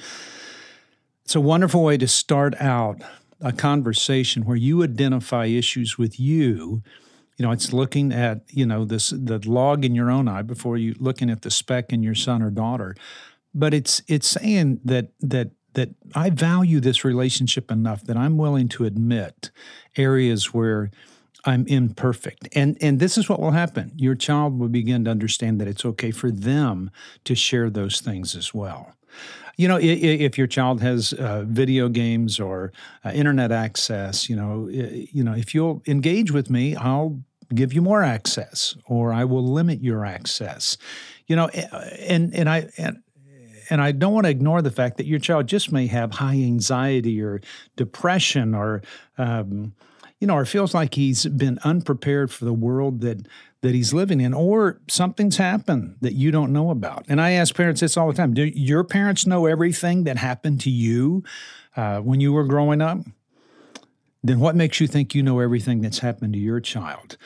It's 1.24 1.34
a 1.34 1.40
wonderful 1.40 1.84
way 1.84 1.96
to 1.96 2.08
start 2.08 2.54
out 2.60 3.02
a 3.40 3.52
conversation 3.52 4.44
where 4.44 4.56
you 4.56 4.82
identify 4.82 5.46
issues 5.46 5.96
with 5.96 6.20
you. 6.20 6.82
You 7.36 7.46
know, 7.46 7.52
it's 7.52 7.72
looking 7.72 8.12
at, 8.12 8.42
you 8.50 8.66
know, 8.66 8.84
this 8.84 9.10
the 9.10 9.40
log 9.48 9.84
in 9.84 9.94
your 9.94 10.10
own 10.10 10.28
eye 10.28 10.42
before 10.42 10.76
you 10.76 10.94
looking 10.98 11.30
at 11.30 11.42
the 11.42 11.50
speck 11.50 11.92
in 11.92 12.02
your 12.02 12.14
son 12.14 12.42
or 12.42 12.50
daughter. 12.50 12.94
But 13.54 13.72
it's 13.72 14.02
it's 14.08 14.28
saying 14.28 14.80
that 14.84 15.12
that 15.20 15.52
that 15.74 15.90
I 16.14 16.30
value 16.30 16.80
this 16.80 17.04
relationship 17.04 17.70
enough 17.70 18.02
that 18.04 18.16
I'm 18.16 18.36
willing 18.36 18.68
to 18.70 18.84
admit 18.84 19.50
areas 19.96 20.52
where 20.52 20.90
I'm 21.44 21.66
imperfect. 21.66 22.48
And 22.54 22.76
and 22.80 23.00
this 23.00 23.16
is 23.16 23.28
what 23.28 23.40
will 23.40 23.52
happen. 23.52 23.92
Your 23.96 24.14
child 24.14 24.58
will 24.58 24.68
begin 24.68 25.04
to 25.04 25.10
understand 25.10 25.60
that 25.60 25.68
it's 25.68 25.84
okay 25.84 26.10
for 26.10 26.30
them 26.30 26.90
to 27.24 27.34
share 27.34 27.70
those 27.70 28.00
things 28.00 28.34
as 28.34 28.52
well. 28.52 28.92
You 29.56 29.68
know, 29.68 29.78
if 29.80 30.38
your 30.38 30.46
child 30.46 30.80
has 30.80 31.12
uh, 31.12 31.44
video 31.46 31.88
games 31.88 32.40
or 32.40 32.72
uh, 33.04 33.10
internet 33.10 33.52
access, 33.52 34.28
you 34.28 34.36
know, 34.36 34.68
you 34.68 35.22
know, 35.22 35.34
if 35.34 35.54
you'll 35.54 35.82
engage 35.86 36.30
with 36.30 36.48
me, 36.48 36.76
I'll 36.76 37.20
give 37.54 37.72
you 37.74 37.82
more 37.82 38.02
access, 38.02 38.74
or 38.86 39.12
I 39.12 39.24
will 39.24 39.46
limit 39.46 39.82
your 39.82 40.06
access. 40.06 40.78
You 41.26 41.36
know, 41.36 41.48
and 41.48 42.34
and 42.34 42.48
I 42.48 42.70
and 42.78 43.02
and 43.70 43.80
I 43.80 43.92
don't 43.92 44.12
want 44.12 44.24
to 44.26 44.30
ignore 44.30 44.60
the 44.60 44.70
fact 44.70 44.96
that 44.98 45.06
your 45.06 45.18
child 45.18 45.46
just 45.46 45.72
may 45.72 45.86
have 45.86 46.12
high 46.12 46.34
anxiety 46.34 47.22
or 47.22 47.40
depression 47.76 48.54
or 48.54 48.82
um, 49.16 49.72
you 50.20 50.26
know, 50.26 50.36
or 50.36 50.44
feels 50.44 50.74
like 50.74 50.94
he's 50.94 51.24
been 51.26 51.58
unprepared 51.64 52.30
for 52.30 52.44
the 52.44 52.52
world 52.52 53.00
that 53.00 53.26
that 53.62 53.74
he's 53.74 53.92
living 53.92 54.20
in, 54.20 54.32
or 54.32 54.80
something's 54.88 55.36
happened 55.36 55.96
that 56.00 56.14
you 56.14 56.30
don't 56.30 56.52
know 56.52 56.70
about. 56.70 57.04
And 57.08 57.20
I 57.20 57.32
ask 57.32 57.54
parents 57.54 57.80
this 57.80 57.96
all 57.96 58.08
the 58.08 58.14
time: 58.14 58.34
Do 58.34 58.44
your 58.44 58.84
parents 58.84 59.26
know 59.26 59.46
everything 59.46 60.04
that 60.04 60.18
happened 60.18 60.60
to 60.62 60.70
you 60.70 61.24
uh, 61.76 62.00
when 62.00 62.20
you 62.20 62.32
were 62.32 62.44
growing 62.44 62.82
up? 62.82 62.98
Then 64.22 64.40
what 64.40 64.54
makes 64.54 64.80
you 64.80 64.86
think 64.86 65.14
you 65.14 65.22
know 65.22 65.40
everything 65.40 65.80
that's 65.80 66.00
happened 66.00 66.34
to 66.34 66.38
your 66.38 66.60
child? 66.60 67.16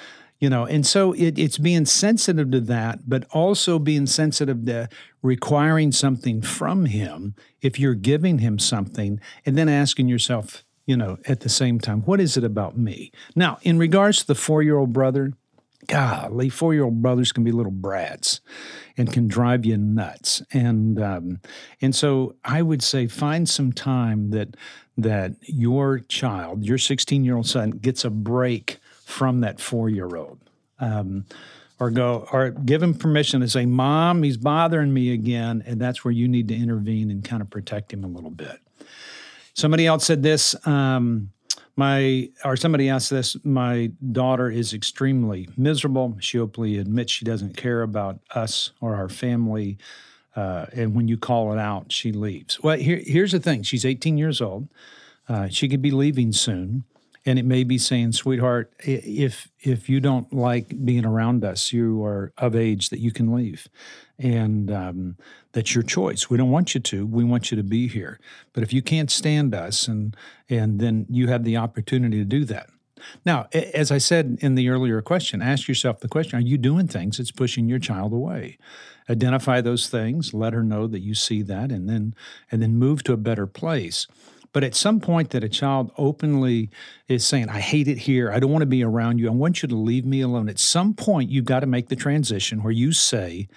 You 0.41 0.50
know, 0.50 0.67
and 0.67 0.85
so 0.85 1.12
it, 1.12 1.38
it's 1.38 1.59
being 1.59 1.87
sensitive 1.87 2.50
to 2.50 2.61
that, 2.61 3.09
but 3.09 3.25
also 3.31 3.79
being 3.79 4.07
sensitive 4.07 4.67
to 4.67 4.88
requiring 5.23 5.93
something 5.93 6.43
from 6.43 6.87
him 6.87 7.35
if 7.62 7.79
you're 7.79 7.95
giving 7.95 8.41
him 8.41 8.59
something, 8.59 9.21
and 9.47 9.57
then 9.57 9.69
asking 9.69 10.09
yourself, 10.09 10.64
you 10.87 10.97
know, 10.97 11.19
at 11.26 11.41
the 11.41 11.49
same 11.49 11.79
time, 11.79 12.03
what 12.03 12.21
is 12.21 12.37
it 12.37 12.45
about 12.45 12.76
me? 12.76 13.11
Now, 13.35 13.59
in 13.62 13.79
regards 13.79 14.19
to 14.19 14.26
the 14.26 14.35
four 14.35 14.62
year 14.62 14.76
old 14.76 14.93
brother, 14.93 15.33
golly, 15.87 16.49
four 16.49 16.75
year 16.75 16.85
old 16.85 17.03
brothers 17.03 17.33
can 17.33 17.45
be 17.45 17.53
little 17.53 17.73
brats 17.73 18.41
and 18.97 19.12
can 19.12 19.29
drive 19.29 19.64
you 19.64 19.76
nuts. 19.76 20.43
And 20.53 21.00
um, 21.00 21.41
and 21.81 21.95
so 21.95 22.37
I 22.45 22.62
would 22.62 22.83
say 22.83 23.07
find 23.07 23.49
some 23.49 23.73
time 23.73 24.31
that 24.31 24.57
that 24.97 25.33
your 25.43 25.99
child, 25.99 26.64
your 26.64 26.79
16 26.79 27.25
year 27.25 27.37
old 27.37 27.47
son, 27.47 27.71
gets 27.71 28.05
a 28.05 28.11
break 28.11 28.79
from 29.05 29.41
that 29.41 29.61
four 29.61 29.89
year 29.89 30.17
old. 30.17 30.39
Um, 30.81 31.25
or 31.81 31.91
go 31.91 32.29
or 32.33 32.51
give 32.51 32.83
him 32.83 32.95
permission 32.95 33.41
to 33.41 33.49
say, 33.49 33.67
Mom, 33.67 34.23
he's 34.23 34.37
bothering 34.37 34.93
me 34.93 35.13
again. 35.13 35.63
And 35.67 35.81
that's 35.81 36.05
where 36.05 36.13
you 36.13 36.29
need 36.29 36.49
to 36.49 36.55
intervene 36.55 37.11
and 37.11 37.25
kind 37.25 37.43
of 37.43 37.51
protect 37.51 37.93
him 37.93 38.05
a 38.05 38.09
little 38.09 38.31
bit. 38.31 38.61
Somebody 39.55 39.87
else 39.87 40.05
said 40.05 40.23
this. 40.23 40.55
Um, 40.67 41.31
my 41.77 42.31
or 42.45 42.57
somebody 42.57 42.89
asked 42.89 43.11
this. 43.11 43.37
My 43.45 43.91
daughter 44.13 44.49
is 44.51 44.73
extremely 44.73 45.49
miserable. 45.57 46.17
She 46.21 46.39
openly 46.39 46.79
admits 46.79 47.13
she 47.13 47.25
doesn't 47.25 47.57
care 47.57 47.83
about 47.83 48.21
us 48.35 48.71
or 48.81 48.95
our 48.95 49.09
family. 49.09 49.79
Uh, 50.37 50.67
and 50.73 50.95
when 50.95 51.09
you 51.09 51.17
call 51.17 51.53
it 51.53 51.59
out, 51.59 51.91
she 51.93 52.13
leaves. 52.13 52.61
Well, 52.63 52.77
here, 52.77 53.01
here's 53.05 53.33
the 53.33 53.41
thing. 53.41 53.63
She's 53.63 53.85
18 53.85 54.19
years 54.19 54.41
old. 54.41 54.69
Uh, 55.29 55.49
she 55.49 55.69
could 55.69 55.83
be 55.83 55.91
leaving 55.91 56.33
soon 56.33 56.85
and 57.26 57.38
it 57.38 57.45
may 57.45 57.64
be 57.64 57.78
saying, 57.78 58.12
"Sweetheart, 58.12 58.73
if 58.81 59.49
if 59.61 59.88
you 59.88 60.00
don't 60.00 60.33
like 60.33 60.85
being 60.85 61.04
around 61.04 61.45
us, 61.45 61.73
you 61.73 62.04
are 62.04 62.33
of 62.38 62.54
age 62.54 62.90
that 62.90 63.00
you 63.00 63.12
can 63.12 63.35
leave, 63.35 63.69
and 64.19 64.71
um, 64.71 65.16
that's 65.52 65.75
your 65.75 65.85
choice. 65.85 66.28
We 66.28 66.37
don't 66.37 66.50
want 66.50 66.75
you 66.75 66.81
to. 66.81 67.07
We 67.07 67.25
want 67.25 67.50
you 67.50 67.57
to 67.57 67.62
be 67.62 67.88
here. 67.88 68.19
But 68.52 68.62
if 68.62 68.73
you 68.73 68.83
can't 68.83 69.11
stand 69.11 69.54
us, 69.54 69.88
and 69.88 70.16
and 70.49 70.81
then 70.81 71.07
you 71.09 71.28
have 71.28 71.45
the 71.45 71.57
opportunity 71.57 72.19
to 72.19 72.25
do 72.25 72.45
that." 72.47 72.69
Now, 73.26 73.49
as 73.52 73.90
I 73.90 73.99
said 73.99 74.38
in 74.40 74.54
the 74.54 74.69
earlier 74.69 75.02
question, 75.02 75.43
ask 75.43 75.69
yourself 75.69 76.00
the 76.00 76.09
question: 76.09 76.38
Are 76.38 76.43
you 76.43 76.59
doing 76.59 76.88
things 76.88 77.19
that's 77.19 77.31
pushing 77.31 77.69
your 77.69 77.78
child 77.78 78.12
away? 78.12 78.59
Identify 79.09 79.61
those 79.61 79.88
things. 79.88 80.33
Let 80.33 80.54
her 80.54 80.62
know 80.62 80.87
that 80.87 81.00
you 81.00 81.14
see 81.14 81.43
that, 81.43 81.71
and 81.71 81.88
then 81.88 82.14
and 82.50 82.62
then 82.62 82.76
move 82.76 83.02
to 83.04 83.12
a 83.12 83.19
better 83.19 83.47
place. 83.47 84.07
But 84.55 84.65
at 84.65 84.75
some 84.75 85.01
point 85.01 85.31
that 85.31 85.45
a 85.45 85.49
child 85.49 85.93
openly 85.99 86.71
is 87.09 87.27
saying, 87.27 87.51
I 87.51 87.59
hate 87.59 87.89
it 87.89 87.99
here, 87.99 88.31
I 88.31 88.39
don't 88.39 88.53
want 88.53 88.63
to 88.63 88.67
be 88.67 88.85
around 88.85 89.19
you, 89.19 89.27
I 89.27 89.33
want 89.33 89.63
you 89.63 89.69
to 89.69 89.75
leave 89.75 90.07
me 90.07 90.23
alone, 90.23 90.49
at 90.49 90.61
some 90.61 90.95
point 90.95 91.29
you've 91.29 91.45
got 91.45 91.61
to 91.61 91.67
make 91.67 91.89
the 91.89 91.97
transition 91.97 92.63
where 92.63 92.73
you 92.73 92.93
say, 92.93 93.49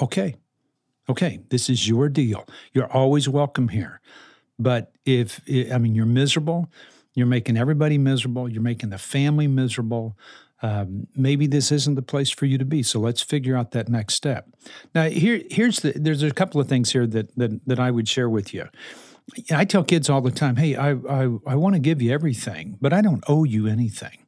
okay, 0.00 0.36
okay, 1.08 1.40
this 1.50 1.68
is 1.68 1.88
your 1.88 2.08
deal. 2.08 2.46
You're 2.72 2.90
always 2.90 3.28
welcome 3.28 3.68
here. 3.68 4.00
But 4.56 4.92
if, 5.04 5.40
I 5.72 5.76
mean, 5.78 5.96
you're 5.96 6.06
miserable, 6.06 6.70
you're 7.14 7.26
making 7.26 7.56
everybody 7.56 7.98
miserable, 7.98 8.48
you're 8.48 8.62
making 8.62 8.90
the 8.90 8.98
family 8.98 9.48
miserable. 9.48 10.16
Um, 10.62 11.08
maybe 11.16 11.48
this 11.48 11.72
isn't 11.72 11.96
the 11.96 12.02
place 12.02 12.30
for 12.30 12.46
you 12.46 12.58
to 12.58 12.64
be. 12.64 12.84
So 12.84 13.00
let's 13.00 13.20
figure 13.20 13.56
out 13.56 13.72
that 13.72 13.88
next 13.88 14.14
step. 14.14 14.48
Now, 14.94 15.08
here, 15.08 15.42
here's 15.50 15.80
the. 15.80 15.92
There's 15.94 16.22
a 16.22 16.30
couple 16.30 16.60
of 16.60 16.68
things 16.68 16.92
here 16.92 17.06
that 17.08 17.36
that 17.36 17.66
that 17.66 17.78
I 17.78 17.90
would 17.90 18.08
share 18.08 18.30
with 18.30 18.54
you. 18.54 18.68
I 19.50 19.64
tell 19.64 19.84
kids 19.84 20.10
all 20.10 20.20
the 20.20 20.30
time, 20.30 20.56
hey, 20.56 20.76
I, 20.76 20.92
I, 20.92 21.22
I 21.46 21.54
want 21.54 21.74
to 21.74 21.80
give 21.80 22.02
you 22.02 22.12
everything, 22.12 22.78
but 22.80 22.92
I 22.92 23.00
don't 23.00 23.24
owe 23.26 23.44
you 23.44 23.66
anything. 23.66 24.18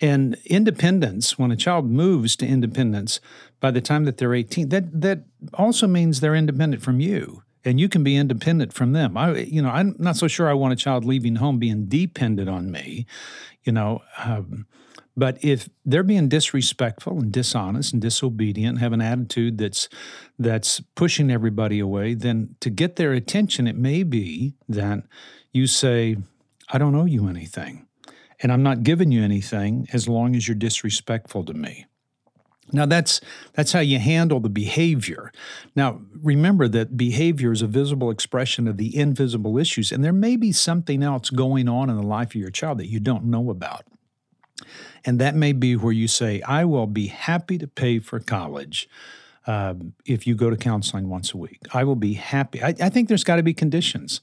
And 0.00 0.36
independence, 0.44 1.38
when 1.38 1.50
a 1.50 1.56
child 1.56 1.90
moves 1.90 2.36
to 2.36 2.46
independence 2.46 3.20
by 3.58 3.72
the 3.72 3.80
time 3.80 4.04
that 4.04 4.18
they're 4.18 4.34
18, 4.34 4.68
that, 4.68 5.00
that 5.00 5.24
also 5.54 5.88
means 5.88 6.20
they're 6.20 6.36
independent 6.36 6.82
from 6.82 7.00
you 7.00 7.42
and 7.64 7.80
you 7.80 7.88
can 7.88 8.04
be 8.04 8.16
independent 8.16 8.72
from 8.72 8.92
them. 8.92 9.16
I, 9.16 9.38
you 9.38 9.60
know, 9.60 9.70
I'm 9.70 9.96
not 9.98 10.16
so 10.16 10.28
sure 10.28 10.48
I 10.48 10.54
want 10.54 10.72
a 10.72 10.76
child 10.76 11.04
leaving 11.04 11.36
home 11.36 11.58
being 11.58 11.86
dependent 11.86 12.48
on 12.48 12.70
me. 12.70 13.06
You 13.64 13.72
know, 13.72 14.02
um, 14.24 14.66
but 15.18 15.42
if 15.42 15.68
they're 15.84 16.04
being 16.04 16.28
disrespectful 16.28 17.18
and 17.18 17.32
dishonest 17.32 17.92
and 17.92 18.00
disobedient, 18.00 18.78
have 18.78 18.92
an 18.92 19.00
attitude 19.00 19.58
that's 19.58 19.88
that's 20.38 20.80
pushing 20.94 21.28
everybody 21.28 21.80
away, 21.80 22.14
then 22.14 22.54
to 22.60 22.70
get 22.70 22.94
their 22.94 23.12
attention, 23.12 23.66
it 23.66 23.76
may 23.76 24.04
be 24.04 24.54
that 24.68 25.02
you 25.52 25.66
say, 25.66 26.18
I 26.68 26.78
don't 26.78 26.94
owe 26.94 27.04
you 27.04 27.26
anything. 27.26 27.88
And 28.40 28.52
I'm 28.52 28.62
not 28.62 28.84
giving 28.84 29.10
you 29.10 29.24
anything 29.24 29.88
as 29.92 30.08
long 30.08 30.36
as 30.36 30.46
you're 30.46 30.54
disrespectful 30.54 31.44
to 31.46 31.52
me. 31.52 31.86
Now 32.72 32.86
that's 32.86 33.20
that's 33.54 33.72
how 33.72 33.80
you 33.80 33.98
handle 33.98 34.38
the 34.38 34.48
behavior. 34.48 35.32
Now 35.74 36.00
remember 36.22 36.68
that 36.68 36.96
behavior 36.96 37.50
is 37.50 37.62
a 37.62 37.66
visible 37.66 38.10
expression 38.10 38.68
of 38.68 38.76
the 38.76 38.96
invisible 38.96 39.58
issues 39.58 39.90
and 39.90 40.04
there 40.04 40.12
may 40.12 40.36
be 40.36 40.52
something 40.52 41.02
else 41.02 41.30
going 41.30 41.68
on 41.68 41.90
in 41.90 41.96
the 41.96 42.06
life 42.06 42.28
of 42.28 42.36
your 42.36 42.50
child 42.50 42.78
that 42.78 42.86
you 42.86 43.00
don't 43.00 43.24
know 43.24 43.50
about. 43.50 43.84
And 45.04 45.18
that 45.20 45.34
may 45.34 45.52
be 45.52 45.76
where 45.76 45.92
you 45.92 46.08
say, 46.08 46.42
I 46.42 46.64
will 46.64 46.86
be 46.86 47.08
happy 47.08 47.58
to 47.58 47.66
pay 47.66 47.98
for 47.98 48.20
college 48.20 48.88
um, 49.46 49.94
if 50.04 50.26
you 50.26 50.34
go 50.34 50.50
to 50.50 50.56
counseling 50.56 51.08
once 51.08 51.32
a 51.32 51.36
week. 51.36 51.60
I 51.72 51.84
will 51.84 51.96
be 51.96 52.14
happy. 52.14 52.62
I, 52.62 52.74
I 52.80 52.88
think 52.90 53.08
there's 53.08 53.24
got 53.24 53.36
to 53.36 53.42
be 53.42 53.54
conditions 53.54 54.20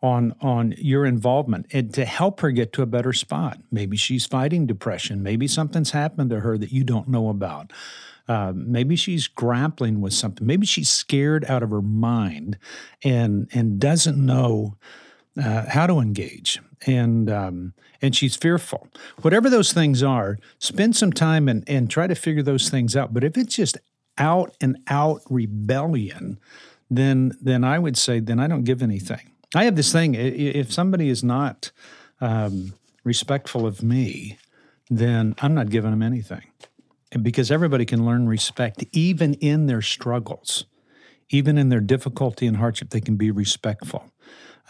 on 0.00 0.32
on 0.40 0.74
your 0.78 1.04
involvement 1.04 1.66
and 1.72 1.92
to 1.94 2.04
help 2.04 2.40
her 2.40 2.52
get 2.52 2.72
to 2.74 2.82
a 2.82 2.86
better 2.86 3.12
spot. 3.12 3.58
Maybe 3.70 3.96
she's 3.96 4.26
fighting 4.26 4.66
depression. 4.66 5.22
Maybe 5.22 5.48
something's 5.48 5.90
happened 5.90 6.30
to 6.30 6.40
her 6.40 6.56
that 6.56 6.70
you 6.70 6.84
don't 6.84 7.08
know 7.08 7.28
about. 7.28 7.72
Uh, 8.28 8.52
maybe 8.54 8.94
she's 8.94 9.26
grappling 9.26 10.00
with 10.00 10.12
something. 10.12 10.46
Maybe 10.46 10.66
she's 10.66 10.88
scared 10.88 11.44
out 11.46 11.62
of 11.62 11.70
her 11.70 11.82
mind 11.82 12.58
and 13.02 13.48
and 13.52 13.80
doesn't 13.80 14.24
know 14.24 14.76
uh, 15.42 15.66
how 15.68 15.86
to 15.86 15.98
engage 15.98 16.60
and 16.86 17.30
um, 17.30 17.74
and 18.00 18.14
she's 18.14 18.36
fearful. 18.36 18.88
Whatever 19.22 19.50
those 19.50 19.72
things 19.72 20.02
are, 20.02 20.38
spend 20.58 20.96
some 20.96 21.12
time 21.12 21.48
and 21.48 21.64
and 21.68 21.90
try 21.90 22.06
to 22.06 22.14
figure 22.14 22.42
those 22.42 22.68
things 22.68 22.96
out. 22.96 23.12
But 23.12 23.24
if 23.24 23.36
it's 23.36 23.54
just 23.54 23.78
out 24.16 24.54
and 24.60 24.76
out 24.88 25.22
rebellion, 25.28 26.38
then 26.90 27.32
then 27.40 27.64
I 27.64 27.78
would 27.78 27.96
say 27.96 28.20
then 28.20 28.40
I 28.40 28.46
don't 28.46 28.64
give 28.64 28.82
anything. 28.82 29.32
I 29.54 29.64
have 29.64 29.76
this 29.76 29.92
thing: 29.92 30.14
if 30.14 30.72
somebody 30.72 31.08
is 31.08 31.24
not 31.24 31.72
um, 32.20 32.74
respectful 33.04 33.66
of 33.66 33.82
me, 33.82 34.38
then 34.90 35.34
I'm 35.38 35.54
not 35.54 35.70
giving 35.70 35.90
them 35.90 36.02
anything, 36.02 36.46
because 37.20 37.50
everybody 37.50 37.84
can 37.84 38.04
learn 38.04 38.28
respect 38.28 38.84
even 38.92 39.34
in 39.34 39.66
their 39.66 39.82
struggles, 39.82 40.64
even 41.30 41.58
in 41.58 41.68
their 41.70 41.80
difficulty 41.80 42.46
and 42.46 42.58
hardship. 42.58 42.90
They 42.90 43.00
can 43.00 43.16
be 43.16 43.30
respectful. 43.30 44.12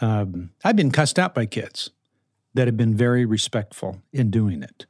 Um, 0.01 0.51
I've 0.63 0.77
been 0.77 0.91
cussed 0.91 1.19
out 1.19 1.35
by 1.35 1.45
kids 1.45 1.91
that 2.53 2.67
have 2.67 2.77
been 2.77 2.95
very 2.95 3.25
respectful 3.25 4.01
in 4.11 4.31
doing 4.31 4.63
it. 4.63 4.85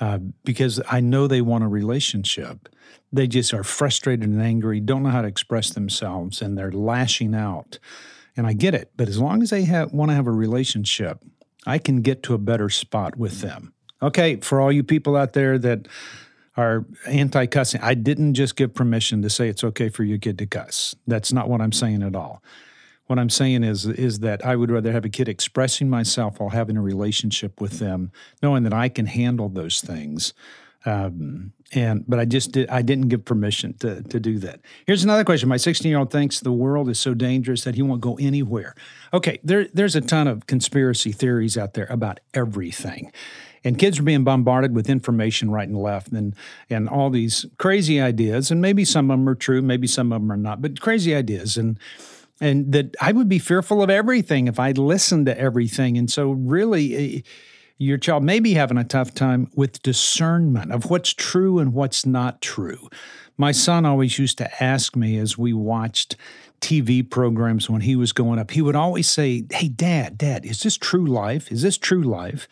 Uh, 0.00 0.18
because 0.44 0.80
I 0.88 1.00
know 1.00 1.26
they 1.26 1.40
want 1.40 1.64
a 1.64 1.68
relationship. 1.68 2.68
They 3.12 3.26
just 3.26 3.52
are 3.52 3.64
frustrated 3.64 4.28
and 4.28 4.40
angry, 4.40 4.80
don't 4.80 5.02
know 5.02 5.10
how 5.10 5.22
to 5.22 5.28
express 5.28 5.70
themselves, 5.70 6.40
and 6.40 6.56
they're 6.56 6.70
lashing 6.70 7.34
out. 7.34 7.78
And 8.36 8.46
I 8.46 8.52
get 8.52 8.74
it, 8.74 8.92
but 8.96 9.08
as 9.08 9.18
long 9.18 9.42
as 9.42 9.50
they 9.50 9.64
have, 9.64 9.92
want 9.92 10.10
to 10.10 10.14
have 10.14 10.28
a 10.28 10.32
relationship, 10.32 11.24
I 11.66 11.78
can 11.78 12.02
get 12.02 12.22
to 12.24 12.34
a 12.34 12.38
better 12.38 12.68
spot 12.68 13.16
with 13.16 13.40
them. 13.40 13.72
Okay, 14.00 14.36
for 14.36 14.60
all 14.60 14.70
you 14.70 14.84
people 14.84 15.16
out 15.16 15.32
there 15.32 15.58
that 15.58 15.88
are 16.56 16.84
anti 17.06 17.46
cussing, 17.46 17.80
I 17.80 17.94
didn't 17.94 18.34
just 18.34 18.54
give 18.54 18.74
permission 18.74 19.22
to 19.22 19.30
say 19.30 19.48
it's 19.48 19.64
okay 19.64 19.88
for 19.88 20.04
your 20.04 20.18
kid 20.18 20.38
to 20.38 20.46
cuss. 20.46 20.94
That's 21.06 21.32
not 21.32 21.48
what 21.48 21.60
I'm 21.60 21.72
saying 21.72 22.04
at 22.04 22.14
all. 22.14 22.42
What 23.08 23.18
I'm 23.18 23.30
saying 23.30 23.64
is 23.64 23.86
is 23.86 24.20
that 24.20 24.44
I 24.44 24.54
would 24.54 24.70
rather 24.70 24.92
have 24.92 25.06
a 25.06 25.08
kid 25.08 25.28
expressing 25.28 25.88
myself 25.88 26.38
while 26.38 26.50
having 26.50 26.76
a 26.76 26.82
relationship 26.82 27.58
with 27.58 27.78
them, 27.78 28.12
knowing 28.42 28.64
that 28.64 28.74
I 28.74 28.90
can 28.90 29.06
handle 29.06 29.48
those 29.48 29.80
things. 29.80 30.34
Um, 30.84 31.52
and 31.72 32.04
but 32.06 32.18
I 32.18 32.26
just 32.26 32.52
did 32.52 32.68
I 32.68 32.82
didn't 32.82 33.08
give 33.08 33.24
permission 33.24 33.72
to 33.78 34.02
to 34.02 34.20
do 34.20 34.38
that. 34.40 34.60
Here's 34.86 35.04
another 35.04 35.24
question. 35.24 35.48
My 35.48 35.56
16 35.56 35.88
year 35.88 35.98
old 35.98 36.10
thinks 36.10 36.40
the 36.40 36.52
world 36.52 36.90
is 36.90 37.00
so 37.00 37.14
dangerous 37.14 37.64
that 37.64 37.76
he 37.76 37.82
won't 37.82 38.02
go 38.02 38.16
anywhere. 38.18 38.74
Okay, 39.14 39.38
there 39.42 39.66
there's 39.72 39.96
a 39.96 40.02
ton 40.02 40.28
of 40.28 40.46
conspiracy 40.46 41.10
theories 41.10 41.56
out 41.56 41.72
there 41.72 41.86
about 41.88 42.20
everything. 42.34 43.10
And 43.64 43.78
kids 43.78 43.98
are 43.98 44.02
being 44.04 44.22
bombarded 44.22 44.74
with 44.74 44.88
information 44.88 45.50
right 45.50 45.68
and 45.68 45.76
left 45.76 46.12
and 46.12 46.34
and 46.68 46.90
all 46.90 47.08
these 47.08 47.46
crazy 47.56 48.02
ideas. 48.02 48.50
And 48.50 48.60
maybe 48.60 48.84
some 48.84 49.10
of 49.10 49.18
them 49.18 49.28
are 49.28 49.34
true, 49.34 49.62
maybe 49.62 49.86
some 49.86 50.12
of 50.12 50.20
them 50.20 50.30
are 50.30 50.36
not, 50.36 50.60
but 50.60 50.78
crazy 50.80 51.14
ideas. 51.14 51.56
And 51.56 51.78
and 52.40 52.72
that 52.72 52.94
I 53.00 53.12
would 53.12 53.28
be 53.28 53.38
fearful 53.38 53.82
of 53.82 53.90
everything 53.90 54.48
if 54.48 54.58
I 54.60 54.72
listened 54.72 55.26
to 55.26 55.38
everything. 55.38 55.96
And 55.98 56.10
so, 56.10 56.30
really, 56.32 57.16
eh, 57.16 57.20
your 57.78 57.98
child 57.98 58.24
may 58.24 58.40
be 58.40 58.54
having 58.54 58.78
a 58.78 58.84
tough 58.84 59.14
time 59.14 59.48
with 59.54 59.82
discernment 59.82 60.72
of 60.72 60.90
what's 60.90 61.12
true 61.12 61.58
and 61.58 61.72
what's 61.72 62.04
not 62.04 62.40
true. 62.42 62.88
My 63.36 63.52
son 63.52 63.86
always 63.86 64.18
used 64.18 64.38
to 64.38 64.62
ask 64.62 64.96
me 64.96 65.16
as 65.16 65.38
we 65.38 65.52
watched 65.52 66.16
TV 66.60 67.08
programs 67.08 67.70
when 67.70 67.82
he 67.82 67.94
was 67.94 68.12
going 68.12 68.40
up, 68.40 68.50
he 68.50 68.62
would 68.62 68.74
always 68.74 69.08
say, 69.08 69.44
Hey, 69.50 69.68
dad, 69.68 70.18
dad, 70.18 70.44
is 70.44 70.62
this 70.62 70.76
true 70.76 71.06
life? 71.06 71.52
Is 71.52 71.62
this 71.62 71.78
true 71.78 72.02
life? 72.02 72.48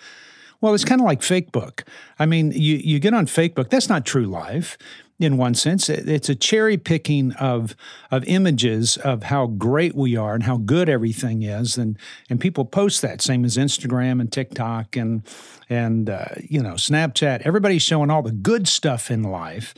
Well, 0.60 0.74
it's 0.74 0.84
kind 0.84 1.00
of 1.00 1.04
like 1.04 1.20
Facebook. 1.20 1.82
I 2.18 2.24
mean, 2.26 2.52
you, 2.52 2.76
you 2.76 2.98
get 2.98 3.14
on 3.14 3.26
Facebook, 3.26 3.68
that's 3.68 3.88
not 3.88 4.06
true 4.06 4.26
life 4.26 4.78
in 5.18 5.36
one 5.36 5.54
sense. 5.54 5.88
It's 5.88 6.28
a 6.28 6.34
cherry 6.34 6.76
picking 6.76 7.32
of 7.32 7.74
of 8.10 8.24
images 8.24 8.96
of 8.98 9.24
how 9.24 9.46
great 9.46 9.94
we 9.94 10.16
are 10.16 10.34
and 10.34 10.42
how 10.42 10.58
good 10.58 10.88
everything 10.88 11.42
is, 11.42 11.78
and 11.78 11.98
and 12.28 12.40
people 12.40 12.64
post 12.64 13.02
that. 13.02 13.22
Same 13.22 13.44
as 13.44 13.56
Instagram 13.56 14.20
and 14.20 14.30
TikTok 14.30 14.96
and 14.96 15.22
and 15.68 16.10
uh, 16.10 16.26
you 16.40 16.62
know 16.62 16.74
Snapchat. 16.74 17.42
Everybody's 17.42 17.82
showing 17.82 18.10
all 18.10 18.22
the 18.22 18.32
good 18.32 18.68
stuff 18.68 19.10
in 19.10 19.22
life. 19.22 19.74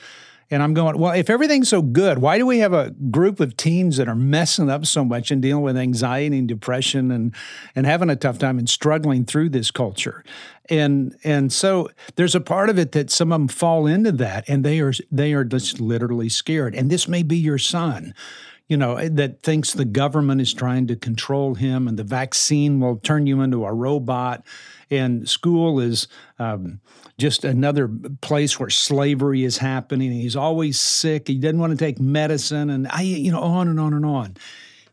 And 0.51 0.63
I'm 0.63 0.73
going, 0.73 0.99
well, 0.99 1.13
if 1.13 1.29
everything's 1.29 1.69
so 1.69 1.83
good, 1.83 2.19
why 2.19 2.39
do 2.39 2.47
we 2.47 2.59
have 2.59 2.73
a 2.73 2.91
group 3.11 3.39
of 3.39 3.57
teens 3.57 3.99
that 3.99 4.09
are 4.09 4.15
messing 4.15 4.71
up 4.71 4.87
so 4.87 5.05
much 5.05 5.31
and 5.31 5.43
dealing 5.43 5.63
with 5.63 5.77
anxiety 5.77 6.39
and 6.39 6.49
depression 6.49 7.11
and 7.11 7.35
and 7.75 7.85
having 7.85 8.09
a 8.09 8.17
tough 8.17 8.39
time 8.39 8.59
and 8.59 8.69
struggling 8.69 9.25
through 9.25 9.51
this 9.51 9.71
culture? 9.71 10.25
And 10.71 11.17
and 11.23 11.53
so 11.53 11.91
there's 12.17 12.35
a 12.35 12.41
part 12.41 12.71
of 12.71 12.79
it 12.79 12.93
that 12.93 13.11
some 13.11 13.33
of 13.33 13.41
them 13.41 13.49
fall 13.49 13.87
into 13.87 14.13
that 14.13 14.49
and 14.49 14.65
they 14.65 14.81
are 14.81 14.93
they 15.11 15.35
are 15.35 15.45
just 15.45 15.81
literally 15.81 16.29
scared. 16.31 16.75
And 16.75 16.91
this 16.91 17.09
may 17.09 17.23
be 17.23 17.37
your 17.37 17.59
son 17.59 18.15
you 18.69 18.77
know, 18.77 19.09
that 19.09 19.43
thinks 19.43 19.73
the 19.73 19.87
government 19.87 20.43
is 20.43 20.53
trying 20.53 20.87
to 20.89 20.97
control 20.97 21.55
him 21.55 21.89
and 21.89 21.99
the 21.99 22.05
vaccine 22.05 22.81
will 22.81 22.97
turn 22.97 23.27
you 23.27 23.41
into 23.41 23.65
a 23.65 23.73
robot. 23.73 24.45
And 24.91 25.29
school 25.29 25.81
is 25.81 26.07
um, 26.39 26.81
just 27.17 27.45
another 27.45 27.91
place 28.21 28.61
where 28.61 28.71
slavery 28.71 29.45
is 29.45 29.59
happening. 29.59 30.13
He's 30.13 30.37
always 30.37 30.79
sick. 30.79 31.29
He 31.29 31.39
doesn't 31.39 31.59
want 31.59 31.73
to 31.73 31.77
take 31.77 31.99
medicine, 31.99 32.71
and 32.71 32.89
I, 32.89 33.03
you 33.03 33.33
know, 33.33 33.41
on 33.41 33.69
and 33.69 33.79
on 33.81 33.93
and 33.93 34.07
on. 34.07 34.37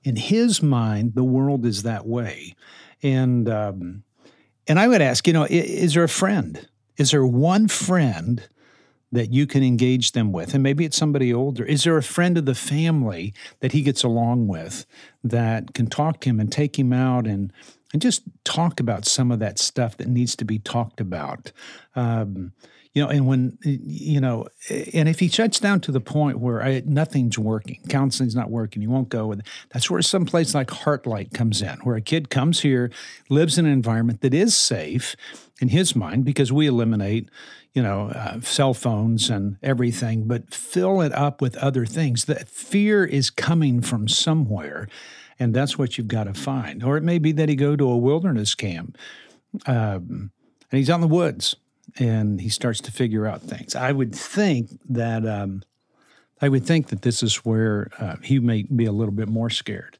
In 0.03 0.17
his 0.17 0.61
mind, 0.61 1.15
the 1.15 1.23
world 1.23 1.65
is 1.65 1.83
that 1.83 2.05
way, 2.05 2.55
and 3.01 3.47
um, 3.47 4.03
and 4.67 4.79
I 4.79 4.87
would 4.89 5.01
ask, 5.01 5.25
you 5.27 5.33
know, 5.33 5.47
is 5.49 5.93
there 5.93 6.03
a 6.03 6.09
friend? 6.09 6.67
Is 6.97 7.11
there 7.11 7.25
one 7.25 7.69
friend 7.69 8.45
that 9.15 9.33
you 9.33 9.47
can 9.47 9.63
engage 9.63 10.11
them 10.11 10.31
with? 10.31 10.53
And 10.53 10.63
maybe 10.63 10.85
it's 10.85 10.97
somebody 10.97 11.33
older. 11.33 11.65
Is 11.65 11.83
there 11.83 11.97
a 11.97 12.03
friend 12.03 12.37
of 12.37 12.45
the 12.45 12.55
family 12.55 13.33
that 13.59 13.71
he 13.71 13.81
gets 13.81 14.03
along 14.03 14.47
with 14.47 14.85
that 15.23 15.73
can 15.73 15.87
talk 15.87 16.21
to 16.21 16.29
him 16.29 16.39
and 16.39 16.51
take 16.51 16.77
him 16.77 16.93
out 16.93 17.25
and 17.25 17.51
and 17.93 18.01
just 18.01 18.23
talk 18.43 18.81
about 18.81 19.05
some 19.05 19.31
of 19.31 19.39
that 19.39 19.57
stuff 19.57 19.95
that 19.95 20.09
needs 20.09 20.35
to 20.35 20.43
be 20.43 20.59
talked 20.59 20.99
about. 20.99 21.53
Um, 21.95 22.51
you 22.95 23.03
know, 23.03 23.09
and 23.09 23.27
when 23.27 23.57
you 23.61 24.21
know, 24.21 24.47
and 24.69 25.09
if 25.09 25.19
he 25.19 25.27
shuts 25.27 25.59
down 25.59 25.81
to 25.81 25.91
the 25.91 25.99
point 25.99 26.39
where 26.39 26.63
I, 26.63 26.81
nothing's 26.85 27.37
working, 27.37 27.81
counseling's 27.89 28.35
not 28.35 28.49
working, 28.49 28.81
he 28.81 28.87
won't 28.87 29.09
go. 29.09 29.35
That's 29.71 29.91
where 29.91 30.01
some 30.01 30.25
place 30.25 30.55
like 30.55 30.69
Heartlight 30.69 31.33
comes 31.33 31.61
in, 31.61 31.75
where 31.79 31.97
a 31.97 32.01
kid 32.01 32.29
comes 32.29 32.61
here, 32.61 32.89
lives 33.29 33.57
in 33.57 33.65
an 33.65 33.73
environment 33.73 34.21
that 34.21 34.33
is 34.33 34.55
safe 34.55 35.17
in 35.59 35.67
his 35.67 35.93
mind 35.93 36.23
because 36.23 36.53
we 36.53 36.67
eliminate, 36.67 37.29
you 37.73 37.83
know, 37.83 38.11
uh, 38.11 38.39
cell 38.39 38.73
phones 38.73 39.29
and 39.29 39.57
everything, 39.61 40.25
but 40.25 40.53
fill 40.53 41.01
it 41.01 41.11
up 41.11 41.41
with 41.41 41.57
other 41.57 41.85
things. 41.85 42.23
That 42.25 42.47
fear 42.47 43.03
is 43.03 43.29
coming 43.29 43.81
from 43.81 44.07
somewhere 44.07 44.87
and 45.37 45.53
that's 45.53 45.77
what 45.77 45.97
you've 45.97 46.07
got 46.07 46.25
to 46.25 46.33
find. 46.33 46.81
Or 46.81 46.95
it 46.95 47.03
may 47.03 47.19
be 47.19 47.33
that 47.33 47.49
he 47.49 47.57
go 47.57 47.75
to 47.75 47.89
a 47.89 47.97
wilderness 47.97 48.55
camp 48.55 48.97
um, 49.65 50.31
and 50.71 50.77
he's 50.79 50.89
out 50.89 50.95
in 50.95 51.01
the 51.01 51.07
woods 51.07 51.57
and 51.97 52.41
he 52.41 52.49
starts 52.49 52.81
to 52.81 52.91
figure 52.91 53.25
out 53.25 53.41
things. 53.41 53.75
I 53.75 53.91
would 53.91 54.13
think 54.13 54.69
that 54.89 55.25
um, 55.25 55.63
I 56.41 56.49
would 56.49 56.65
think 56.65 56.87
that 56.87 57.01
this 57.01 57.23
is 57.23 57.37
where 57.37 57.89
uh, 57.99 58.17
he 58.21 58.39
may 58.39 58.63
be 58.63 58.85
a 58.85 58.91
little 58.91 59.13
bit 59.13 59.29
more 59.29 59.49
scared. 59.49 59.97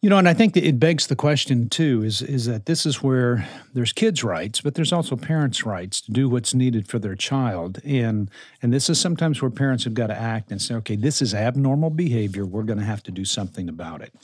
You 0.00 0.08
know, 0.08 0.18
and 0.18 0.28
I 0.28 0.34
think 0.34 0.54
that 0.54 0.64
it 0.64 0.78
begs 0.78 1.08
the 1.08 1.16
question 1.16 1.68
too 1.68 2.04
is 2.04 2.22
is 2.22 2.46
that 2.46 2.66
this 2.66 2.86
is 2.86 3.02
where 3.02 3.48
there's 3.74 3.92
kids' 3.92 4.22
rights, 4.22 4.60
but 4.60 4.76
there's 4.76 4.92
also 4.92 5.16
parents' 5.16 5.66
rights 5.66 6.00
to 6.02 6.12
do 6.12 6.28
what's 6.28 6.54
needed 6.54 6.86
for 6.86 7.00
their 7.00 7.16
child. 7.16 7.80
And 7.84 8.30
and 8.62 8.72
this 8.72 8.88
is 8.88 9.00
sometimes 9.00 9.42
where 9.42 9.50
parents 9.50 9.84
have 9.84 9.94
got 9.94 10.06
to 10.06 10.16
act 10.16 10.52
and 10.52 10.62
say, 10.62 10.76
okay, 10.76 10.94
this 10.94 11.20
is 11.20 11.34
abnormal 11.34 11.90
behavior. 11.90 12.46
We're 12.46 12.62
going 12.62 12.78
to 12.78 12.84
have 12.84 13.02
to 13.04 13.10
do 13.10 13.24
something 13.24 13.68
about 13.68 14.00
it. 14.00 14.14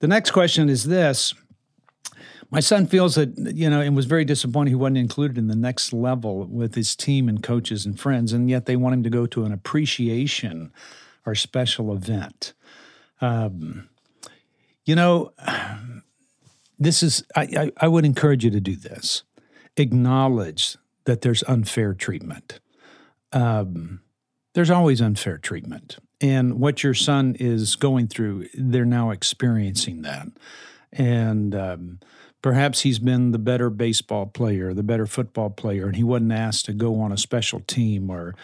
The 0.00 0.08
next 0.08 0.32
question 0.32 0.68
is 0.68 0.84
this. 0.84 1.32
My 2.50 2.60
son 2.60 2.86
feels 2.86 3.16
that, 3.16 3.36
you 3.36 3.68
know, 3.68 3.80
and 3.80 3.96
was 3.96 4.06
very 4.06 4.24
disappointed 4.24 4.70
he 4.70 4.76
wasn't 4.76 4.98
included 4.98 5.36
in 5.36 5.48
the 5.48 5.56
next 5.56 5.92
level 5.92 6.44
with 6.46 6.74
his 6.74 6.94
team 6.94 7.28
and 7.28 7.42
coaches 7.42 7.84
and 7.84 7.98
friends, 7.98 8.32
and 8.32 8.48
yet 8.48 8.66
they 8.66 8.76
want 8.76 8.94
him 8.94 9.02
to 9.02 9.10
go 9.10 9.26
to 9.26 9.44
an 9.44 9.52
appreciation 9.52 10.72
or 11.24 11.34
special 11.34 11.92
event. 11.92 12.52
Um, 13.20 13.88
you 14.84 14.94
know, 14.94 15.32
this 16.78 17.02
is, 17.02 17.24
I, 17.34 17.42
I, 17.42 17.72
I 17.78 17.88
would 17.88 18.04
encourage 18.04 18.44
you 18.44 18.50
to 18.50 18.60
do 18.60 18.76
this. 18.76 19.24
Acknowledge 19.76 20.76
that 21.04 21.22
there's 21.22 21.42
unfair 21.44 21.94
treatment. 21.94 22.60
Um, 23.32 24.00
there's 24.54 24.70
always 24.70 25.00
unfair 25.00 25.38
treatment. 25.38 25.98
And 26.20 26.60
what 26.60 26.82
your 26.82 26.94
son 26.94 27.36
is 27.38 27.76
going 27.76 28.06
through, 28.06 28.48
they're 28.54 28.84
now 28.84 29.10
experiencing 29.10 30.02
that. 30.02 30.28
And 30.92 31.54
um, 31.54 32.00
perhaps 32.42 32.82
he's 32.82 32.98
been 32.98 33.32
the 33.32 33.38
better 33.38 33.70
baseball 33.70 34.26
player, 34.26 34.72
the 34.72 34.82
better 34.82 35.06
football 35.06 35.50
player, 35.50 35.86
and 35.86 35.96
he 35.96 36.04
wasn't 36.04 36.32
asked 36.32 36.66
to 36.66 36.72
go 36.72 37.00
on 37.00 37.12
a 37.12 37.18
special 37.18 37.60
team 37.60 38.10
or 38.10 38.34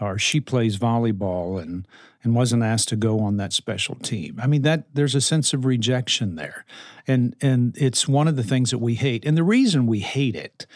or 0.00 0.18
she 0.18 0.40
plays 0.40 0.76
volleyball 0.76 1.60
and 1.60 1.86
and 2.22 2.34
wasn't 2.34 2.62
asked 2.62 2.88
to 2.88 2.96
go 2.96 3.20
on 3.20 3.36
that 3.36 3.52
special 3.52 3.94
team. 3.96 4.40
I 4.42 4.46
mean 4.46 4.62
that 4.62 4.92
there's 4.94 5.14
a 5.14 5.20
sense 5.20 5.52
of 5.52 5.64
rejection 5.64 6.36
there. 6.36 6.64
And 7.06 7.36
and 7.40 7.76
it's 7.76 8.08
one 8.08 8.28
of 8.28 8.36
the 8.36 8.42
things 8.42 8.70
that 8.70 8.78
we 8.78 8.94
hate. 8.94 9.24
And 9.24 9.36
the 9.36 9.44
reason 9.44 9.86
we 9.86 10.00
hate 10.00 10.34
it 10.34 10.66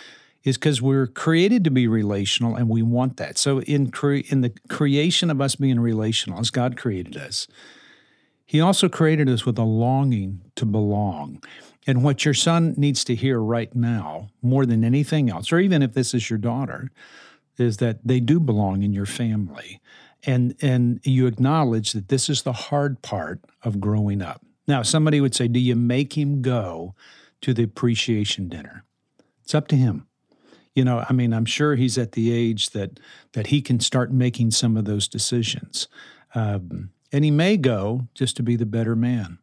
is 0.44 0.56
because 0.56 0.80
we're 0.80 1.06
created 1.06 1.64
to 1.64 1.70
be 1.70 1.88
relational 1.88 2.54
and 2.54 2.68
we 2.68 2.82
want 2.82 3.16
that. 3.16 3.38
So 3.38 3.60
in 3.62 3.90
cre- 3.90 4.26
in 4.28 4.42
the 4.42 4.52
creation 4.68 5.30
of 5.30 5.40
us 5.40 5.56
being 5.56 5.80
relational 5.80 6.38
as 6.38 6.50
God 6.50 6.76
created 6.76 7.16
us, 7.16 7.48
he 8.46 8.60
also 8.60 8.88
created 8.88 9.28
us 9.28 9.44
with 9.44 9.58
a 9.58 9.64
longing 9.64 10.42
to 10.56 10.64
belong. 10.64 11.42
And 11.88 12.04
what 12.04 12.26
your 12.26 12.34
son 12.34 12.74
needs 12.76 13.02
to 13.04 13.14
hear 13.14 13.40
right 13.40 13.74
now, 13.74 14.28
more 14.42 14.66
than 14.66 14.84
anything 14.84 15.30
else, 15.30 15.50
or 15.50 15.58
even 15.58 15.82
if 15.82 15.94
this 15.94 16.12
is 16.12 16.28
your 16.28 16.38
daughter, 16.38 16.90
is 17.56 17.78
that 17.78 18.06
they 18.06 18.20
do 18.20 18.38
belong 18.38 18.82
in 18.82 18.92
your 18.92 19.06
family. 19.06 19.80
And, 20.24 20.54
and 20.60 21.00
you 21.02 21.26
acknowledge 21.26 21.92
that 21.92 22.08
this 22.08 22.28
is 22.28 22.42
the 22.42 22.52
hard 22.52 23.00
part 23.00 23.40
of 23.62 23.80
growing 23.80 24.20
up. 24.20 24.44
Now, 24.66 24.82
somebody 24.82 25.18
would 25.18 25.34
say, 25.34 25.48
Do 25.48 25.58
you 25.58 25.74
make 25.74 26.16
him 26.16 26.42
go 26.42 26.94
to 27.40 27.54
the 27.54 27.62
appreciation 27.62 28.50
dinner? 28.50 28.84
It's 29.42 29.54
up 29.54 29.66
to 29.68 29.76
him. 29.76 30.06
You 30.74 30.84
know, 30.84 31.06
I 31.08 31.14
mean, 31.14 31.32
I'm 31.32 31.46
sure 31.46 31.74
he's 31.74 31.96
at 31.96 32.12
the 32.12 32.30
age 32.30 32.70
that 32.70 33.00
that 33.32 33.46
he 33.46 33.62
can 33.62 33.80
start 33.80 34.12
making 34.12 34.50
some 34.50 34.76
of 34.76 34.84
those 34.84 35.08
decisions, 35.08 35.88
um, 36.34 36.90
and 37.10 37.24
he 37.24 37.30
may 37.30 37.56
go 37.56 38.06
just 38.14 38.36
to 38.36 38.42
be 38.42 38.54
the 38.56 38.66
better 38.66 38.94
man. 38.94 39.38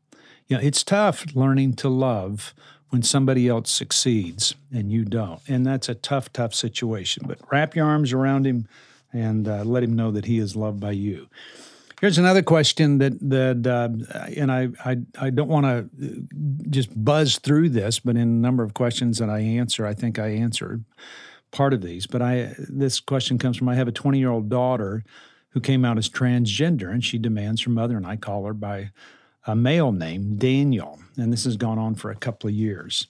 You 0.47 0.57
know, 0.57 0.63
it's 0.63 0.83
tough 0.83 1.25
learning 1.35 1.73
to 1.75 1.89
love 1.89 2.53
when 2.89 3.01
somebody 3.01 3.47
else 3.47 3.71
succeeds 3.71 4.55
and 4.71 4.91
you 4.91 5.03
don't. 5.05 5.41
And 5.47 5.65
that's 5.65 5.89
a 5.89 5.95
tough, 5.95 6.31
tough 6.31 6.53
situation. 6.53 7.23
But 7.27 7.39
wrap 7.51 7.75
your 7.75 7.85
arms 7.85 8.13
around 8.13 8.45
him 8.45 8.67
and 9.11 9.47
uh, 9.47 9.63
let 9.63 9.83
him 9.83 9.95
know 9.95 10.11
that 10.11 10.25
he 10.25 10.37
is 10.37 10.55
loved 10.55 10.79
by 10.79 10.91
you. 10.91 11.27
Here's 12.01 12.17
another 12.17 12.43
question 12.43 12.97
that 12.97 13.17
that 13.21 13.65
uh, 13.65 14.27
and 14.37 14.51
I 14.51 14.67
I, 14.83 14.97
I 15.19 15.29
don't 15.29 15.47
want 15.47 15.65
to 15.65 16.27
just 16.69 16.89
buzz 17.03 17.39
through 17.39 17.69
this, 17.69 17.99
but 17.99 18.15
in 18.15 18.21
a 18.21 18.25
number 18.25 18.63
of 18.63 18.73
questions 18.73 19.17
that 19.19 19.29
I 19.29 19.39
answer, 19.39 19.85
I 19.85 19.93
think 19.93 20.19
I 20.19 20.27
answered 20.27 20.83
part 21.51 21.73
of 21.73 21.81
these. 21.81 22.05
But 22.05 22.21
I 22.21 22.53
this 22.57 22.99
question 22.99 23.37
comes 23.37 23.57
from 23.57 23.69
I 23.69 23.75
have 23.75 23.87
a 23.87 23.93
20 23.93 24.19
year 24.19 24.29
old 24.29 24.49
daughter 24.49 25.05
who 25.51 25.61
came 25.61 25.85
out 25.85 25.97
as 25.97 26.09
transgender, 26.09 26.91
and 26.91 27.03
she 27.03 27.17
demands 27.17 27.63
her 27.63 27.71
mother 27.71 27.95
and 27.95 28.05
I 28.05 28.17
call 28.17 28.45
her 28.45 28.53
by 28.53 28.91
a 29.45 29.55
male 29.55 29.91
named 29.91 30.39
Daniel. 30.39 30.99
And 31.17 31.31
this 31.31 31.45
has 31.45 31.57
gone 31.57 31.79
on 31.79 31.95
for 31.95 32.11
a 32.11 32.15
couple 32.15 32.49
of 32.49 32.55
years. 32.55 33.07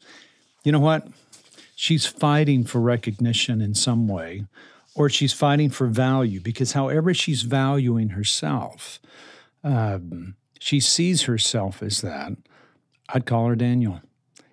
You 0.64 0.72
know 0.72 0.80
what? 0.80 1.08
She's 1.76 2.06
fighting 2.06 2.64
for 2.64 2.80
recognition 2.80 3.62
in 3.62 3.74
some 3.74 4.08
way, 4.08 4.46
or 4.96 5.10
she's 5.10 5.34
fighting 5.34 5.70
for 5.70 5.88
value 5.88 6.40
because 6.40 6.72
however 6.72 7.14
she's 7.14 7.42
valuing 7.42 8.10
herself, 8.10 9.00
um, 9.64 10.36
she 10.60 10.80
sees 10.80 11.24
herself 11.24 11.84
as 11.84 12.02
that. 12.02 12.32
I'd 13.10 13.26
call 13.26 13.48
her 13.48 13.56
Daniel. 13.56 14.02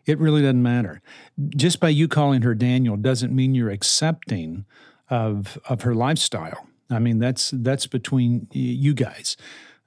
It 0.05 0.18
really 0.18 0.42
doesn't 0.42 0.62
matter. 0.62 1.01
Just 1.57 1.79
by 1.79 1.90
you 1.90 2.09
calling 2.09 2.42
her 2.42 2.55
Daniel 2.55 2.97
doesn't 2.97 3.35
mean 3.35 3.55
you're 3.55 3.71
accepting 3.71 4.64
of 5.09 5.59
of 5.68 5.83
her 5.83 5.95
lifestyle. 5.95 6.66
I 6.90 6.99
mean, 6.99 7.18
that's 7.18 7.53
that's 7.55 7.87
between 7.87 8.49
you 8.53 8.95
guys. 8.95 9.37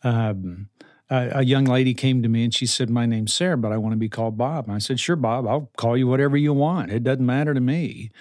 Um, 0.04 0.70
a, 1.10 1.44
young 1.44 1.66
lady 1.66 1.94
came 1.94 2.24
to 2.24 2.30
me 2.30 2.44
and 2.44 2.54
she 2.54 2.66
said, 2.66 2.90
My 2.90 3.06
name's 3.06 3.34
Sarah, 3.34 3.58
but 3.58 3.72
I 3.72 3.78
want 3.78 3.94
to 3.94 3.98
be 3.98 4.10
called 4.10 4.38
Bob. 4.38 4.66
And 4.66 4.76
I 4.76 4.80
said, 4.80 5.00
Sure, 5.00 5.16
Bob, 5.16 5.48
I'll 5.48 5.70
call 5.78 5.98
you 5.98 6.08
whatever 6.08 6.38
you 6.38 6.54
want. 6.54 6.92
It 6.92 7.04
doesn't 7.04 7.26
matter 7.26 7.54
to 7.54 7.62
me. 7.62 8.12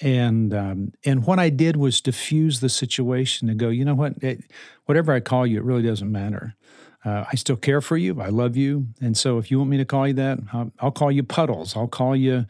And 0.00 0.54
um, 0.54 0.92
and 1.04 1.26
what 1.26 1.38
I 1.38 1.50
did 1.50 1.76
was 1.76 2.00
diffuse 2.00 2.60
the 2.60 2.70
situation 2.70 3.48
to 3.48 3.54
go, 3.54 3.68
you 3.68 3.84
know 3.84 3.94
what, 3.94 4.14
it, 4.22 4.42
whatever 4.86 5.12
I 5.12 5.20
call 5.20 5.46
you, 5.46 5.58
it 5.58 5.64
really 5.64 5.82
doesn't 5.82 6.10
matter. 6.10 6.56
Uh, 7.04 7.24
I 7.30 7.36
still 7.36 7.56
care 7.56 7.80
for 7.80 7.96
you. 7.96 8.20
I 8.20 8.28
love 8.28 8.56
you. 8.56 8.88
And 9.00 9.16
so 9.16 9.38
if 9.38 9.50
you 9.50 9.58
want 9.58 9.70
me 9.70 9.78
to 9.78 9.84
call 9.86 10.06
you 10.06 10.14
that, 10.14 10.38
I'll, 10.52 10.70
I'll 10.80 10.90
call 10.90 11.10
you 11.10 11.22
Puddles. 11.22 11.74
I'll 11.74 11.88
call 11.88 12.14
you, 12.14 12.44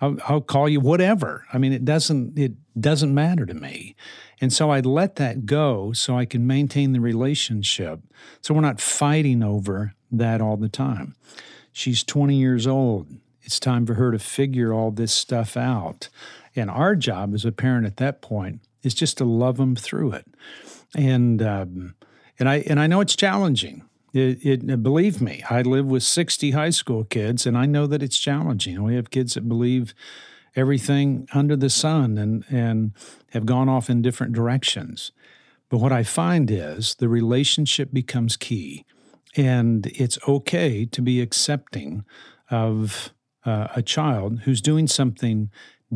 I'll, 0.00 0.16
I'll, 0.28 0.40
call 0.42 0.68
you 0.68 0.80
whatever. 0.80 1.46
I 1.52 1.58
mean, 1.58 1.72
it 1.72 1.86
doesn't, 1.86 2.38
it 2.38 2.52
doesn't 2.78 3.14
matter 3.14 3.46
to 3.46 3.54
me. 3.54 3.96
And 4.40 4.52
so 4.52 4.70
I 4.70 4.80
let 4.80 5.16
that 5.16 5.46
go 5.46 5.92
so 5.94 6.18
I 6.18 6.26
can 6.26 6.46
maintain 6.46 6.92
the 6.92 7.00
relationship. 7.00 8.00
So 8.42 8.52
we're 8.52 8.60
not 8.60 8.80
fighting 8.80 9.42
over 9.42 9.94
that 10.12 10.42
all 10.42 10.58
the 10.58 10.68
time. 10.68 11.14
She's 11.72 12.04
20 12.04 12.36
years 12.36 12.66
old. 12.66 13.08
It's 13.42 13.58
time 13.58 13.86
for 13.86 13.94
her 13.94 14.12
to 14.12 14.18
figure 14.18 14.72
all 14.72 14.90
this 14.90 15.12
stuff 15.12 15.56
out. 15.56 16.08
And 16.54 16.70
our 16.70 16.94
job 16.94 17.34
as 17.34 17.44
a 17.44 17.52
parent 17.52 17.86
at 17.86 17.96
that 17.96 18.20
point 18.20 18.60
is 18.82 18.94
just 18.94 19.16
to 19.18 19.24
love 19.24 19.56
them 19.56 19.74
through 19.74 20.12
it. 20.12 20.26
And, 20.94 21.42
um, 21.42 21.94
and 22.38 22.48
I, 22.48 22.56
and 22.66 22.78
I 22.78 22.86
know 22.86 23.00
it's 23.00 23.16
challenging. 23.16 23.82
It, 24.14 24.46
it, 24.46 24.82
believe 24.82 25.20
me, 25.20 25.42
I 25.50 25.62
live 25.62 25.86
with 25.86 26.04
60 26.04 26.52
high 26.52 26.70
school 26.70 27.02
kids, 27.02 27.46
and 27.46 27.58
I 27.58 27.66
know 27.66 27.88
that 27.88 28.00
it's 28.00 28.16
challenging. 28.16 28.80
We 28.84 28.94
have 28.94 29.10
kids 29.10 29.34
that 29.34 29.48
believe 29.48 29.92
everything 30.54 31.26
under 31.34 31.56
the 31.56 31.68
sun 31.68 32.16
and, 32.16 32.44
and 32.48 32.92
have 33.32 33.44
gone 33.44 33.68
off 33.68 33.90
in 33.90 34.02
different 34.02 34.32
directions. 34.32 35.10
But 35.68 35.78
what 35.78 35.90
I 35.90 36.04
find 36.04 36.48
is 36.48 36.94
the 36.94 37.08
relationship 37.08 37.92
becomes 37.92 38.36
key, 38.36 38.84
and 39.36 39.86
it's 39.88 40.18
okay 40.28 40.84
to 40.84 41.02
be 41.02 41.20
accepting 41.20 42.04
of 42.52 43.12
uh, 43.44 43.66
a 43.74 43.82
child 43.82 44.42
who's 44.42 44.60
doing 44.60 44.86
something 44.86 45.50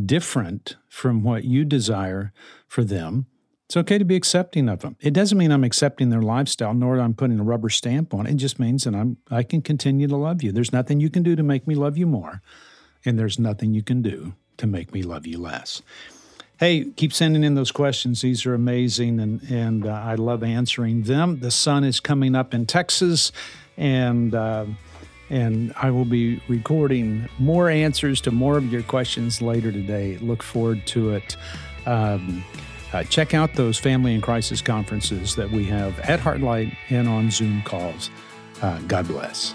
different 0.04 0.76
from 0.88 1.22
what 1.22 1.44
you 1.44 1.64
desire 1.64 2.33
for 2.66 2.83
them 2.83 3.26
it's 3.68 3.76
okay 3.76 3.98
to 3.98 4.04
be 4.04 4.16
accepting 4.16 4.66
of 4.66 4.81
them. 4.81 4.96
It 4.98 5.12
doesn't 5.12 5.37
mean 5.37 5.52
I'm 5.52 5.62
accepting 5.62 6.09
their 6.09 6.22
lifestyle, 6.22 6.72
nor 6.72 6.98
I'm 6.98 7.12
putting 7.12 7.38
a 7.38 7.42
rubber 7.42 7.68
stamp 7.68 8.14
on 8.14 8.26
it. 8.26 8.31
It 8.31 8.37
just 8.37 8.59
means 8.59 8.85
that 8.85 8.94
I'm 8.94 9.18
I 9.31 9.42
can 9.42 9.61
continue 9.61 10.09
to 10.09 10.16
love 10.16 10.42
you. 10.42 10.52
There's 10.52 10.72
nothing 10.72 11.00
you 11.00 11.11
can 11.11 11.22
do 11.22 11.37
to 11.37 11.42
make 11.42 11.66
me 11.66 11.74
love 11.74 11.98
you 11.98 12.07
more, 12.07 12.40
and 13.04 13.18
there's 13.18 13.38
nothing 13.38 13.74
you 13.74 13.83
can 13.83 14.00
do 14.00 14.33
to 14.57 14.66
make 14.66 14.94
me 14.94 15.02
love 15.02 15.26
you 15.26 15.37
less. 15.37 15.83
Hey, 16.59 16.87
keep 16.96 17.12
sending 17.12 17.44
in 17.44 17.57
those 17.57 17.70
questions. 17.70 18.22
These 18.22 18.46
are 18.46 18.54
amazing, 18.54 19.20
and 19.20 19.42
and 19.50 19.87
uh, 19.87 19.90
I 19.90 20.14
love 20.14 20.42
answering 20.42 21.02
them. 21.02 21.40
The 21.40 21.50
sun 21.50 21.85
is 21.85 22.00
coming 22.00 22.35
up 22.35 22.54
in 22.54 22.64
Texas, 22.64 23.33
and. 23.76 24.35
Uh, 24.35 24.64
and 25.31 25.74
I 25.76 25.90
will 25.90 26.07
be 26.07 26.40
recording 26.48 27.28
more 27.38 27.68
answers 27.68 28.22
to 28.22 28.31
more 28.31 28.57
of 28.57 28.72
your 28.72 28.83
questions 28.83 29.42
later 29.42 29.70
today. 29.70 30.16
Look 30.22 30.42
forward 30.42 30.87
to 30.87 31.11
it. 31.11 31.37
Um, 31.85 32.42
uh, 32.92 33.05
check 33.05 33.35
out 33.35 33.55
those 33.55 33.79
family 33.79 34.14
and 34.14 34.22
crisis 34.22 34.61
conferences 34.61 35.35
that 35.37 35.51
we 35.51 35.64
have 35.66 35.98
at 36.01 36.20
Heartlight 36.20 36.77
and 36.90 37.09
on 37.09 37.31
Zoom 37.31 37.62
calls. 37.62 38.11
Uh, 38.62 38.79
God 38.81 39.07
bless. 39.07 39.55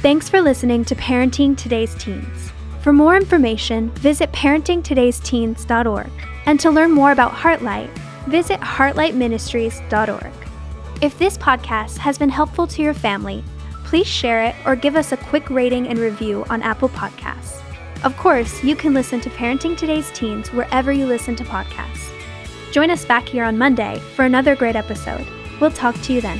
Thanks 0.00 0.30
for 0.30 0.40
listening 0.40 0.86
to 0.86 0.94
Parenting 0.94 1.54
Today's 1.58 1.94
Teens. 1.96 2.52
For 2.80 2.90
more 2.90 3.16
information, 3.16 3.90
visit 3.90 4.32
parentingtodaysteens.org. 4.32 6.10
And 6.46 6.58
to 6.60 6.70
learn 6.70 6.92
more 6.92 7.12
about 7.12 7.32
Heartlight, 7.32 7.90
visit 8.26 8.60
heartlightministries.org. 8.60 10.39
If 11.02 11.18
this 11.18 11.38
podcast 11.38 11.96
has 11.96 12.18
been 12.18 12.28
helpful 12.28 12.66
to 12.66 12.82
your 12.82 12.92
family, 12.92 13.42
please 13.84 14.06
share 14.06 14.44
it 14.44 14.54
or 14.66 14.76
give 14.76 14.96
us 14.96 15.12
a 15.12 15.16
quick 15.16 15.48
rating 15.48 15.88
and 15.88 15.98
review 15.98 16.44
on 16.50 16.60
Apple 16.60 16.90
Podcasts. 16.90 17.62
Of 18.04 18.14
course, 18.18 18.62
you 18.62 18.76
can 18.76 18.92
listen 18.92 19.18
to 19.22 19.30
Parenting 19.30 19.78
Today's 19.78 20.10
Teens 20.10 20.52
wherever 20.52 20.92
you 20.92 21.06
listen 21.06 21.34
to 21.36 21.44
podcasts. 21.44 22.10
Join 22.70 22.90
us 22.90 23.06
back 23.06 23.26
here 23.26 23.44
on 23.44 23.56
Monday 23.56 23.98
for 24.14 24.26
another 24.26 24.54
great 24.54 24.76
episode. 24.76 25.26
We'll 25.58 25.70
talk 25.70 25.98
to 26.02 26.12
you 26.12 26.20
then. 26.20 26.38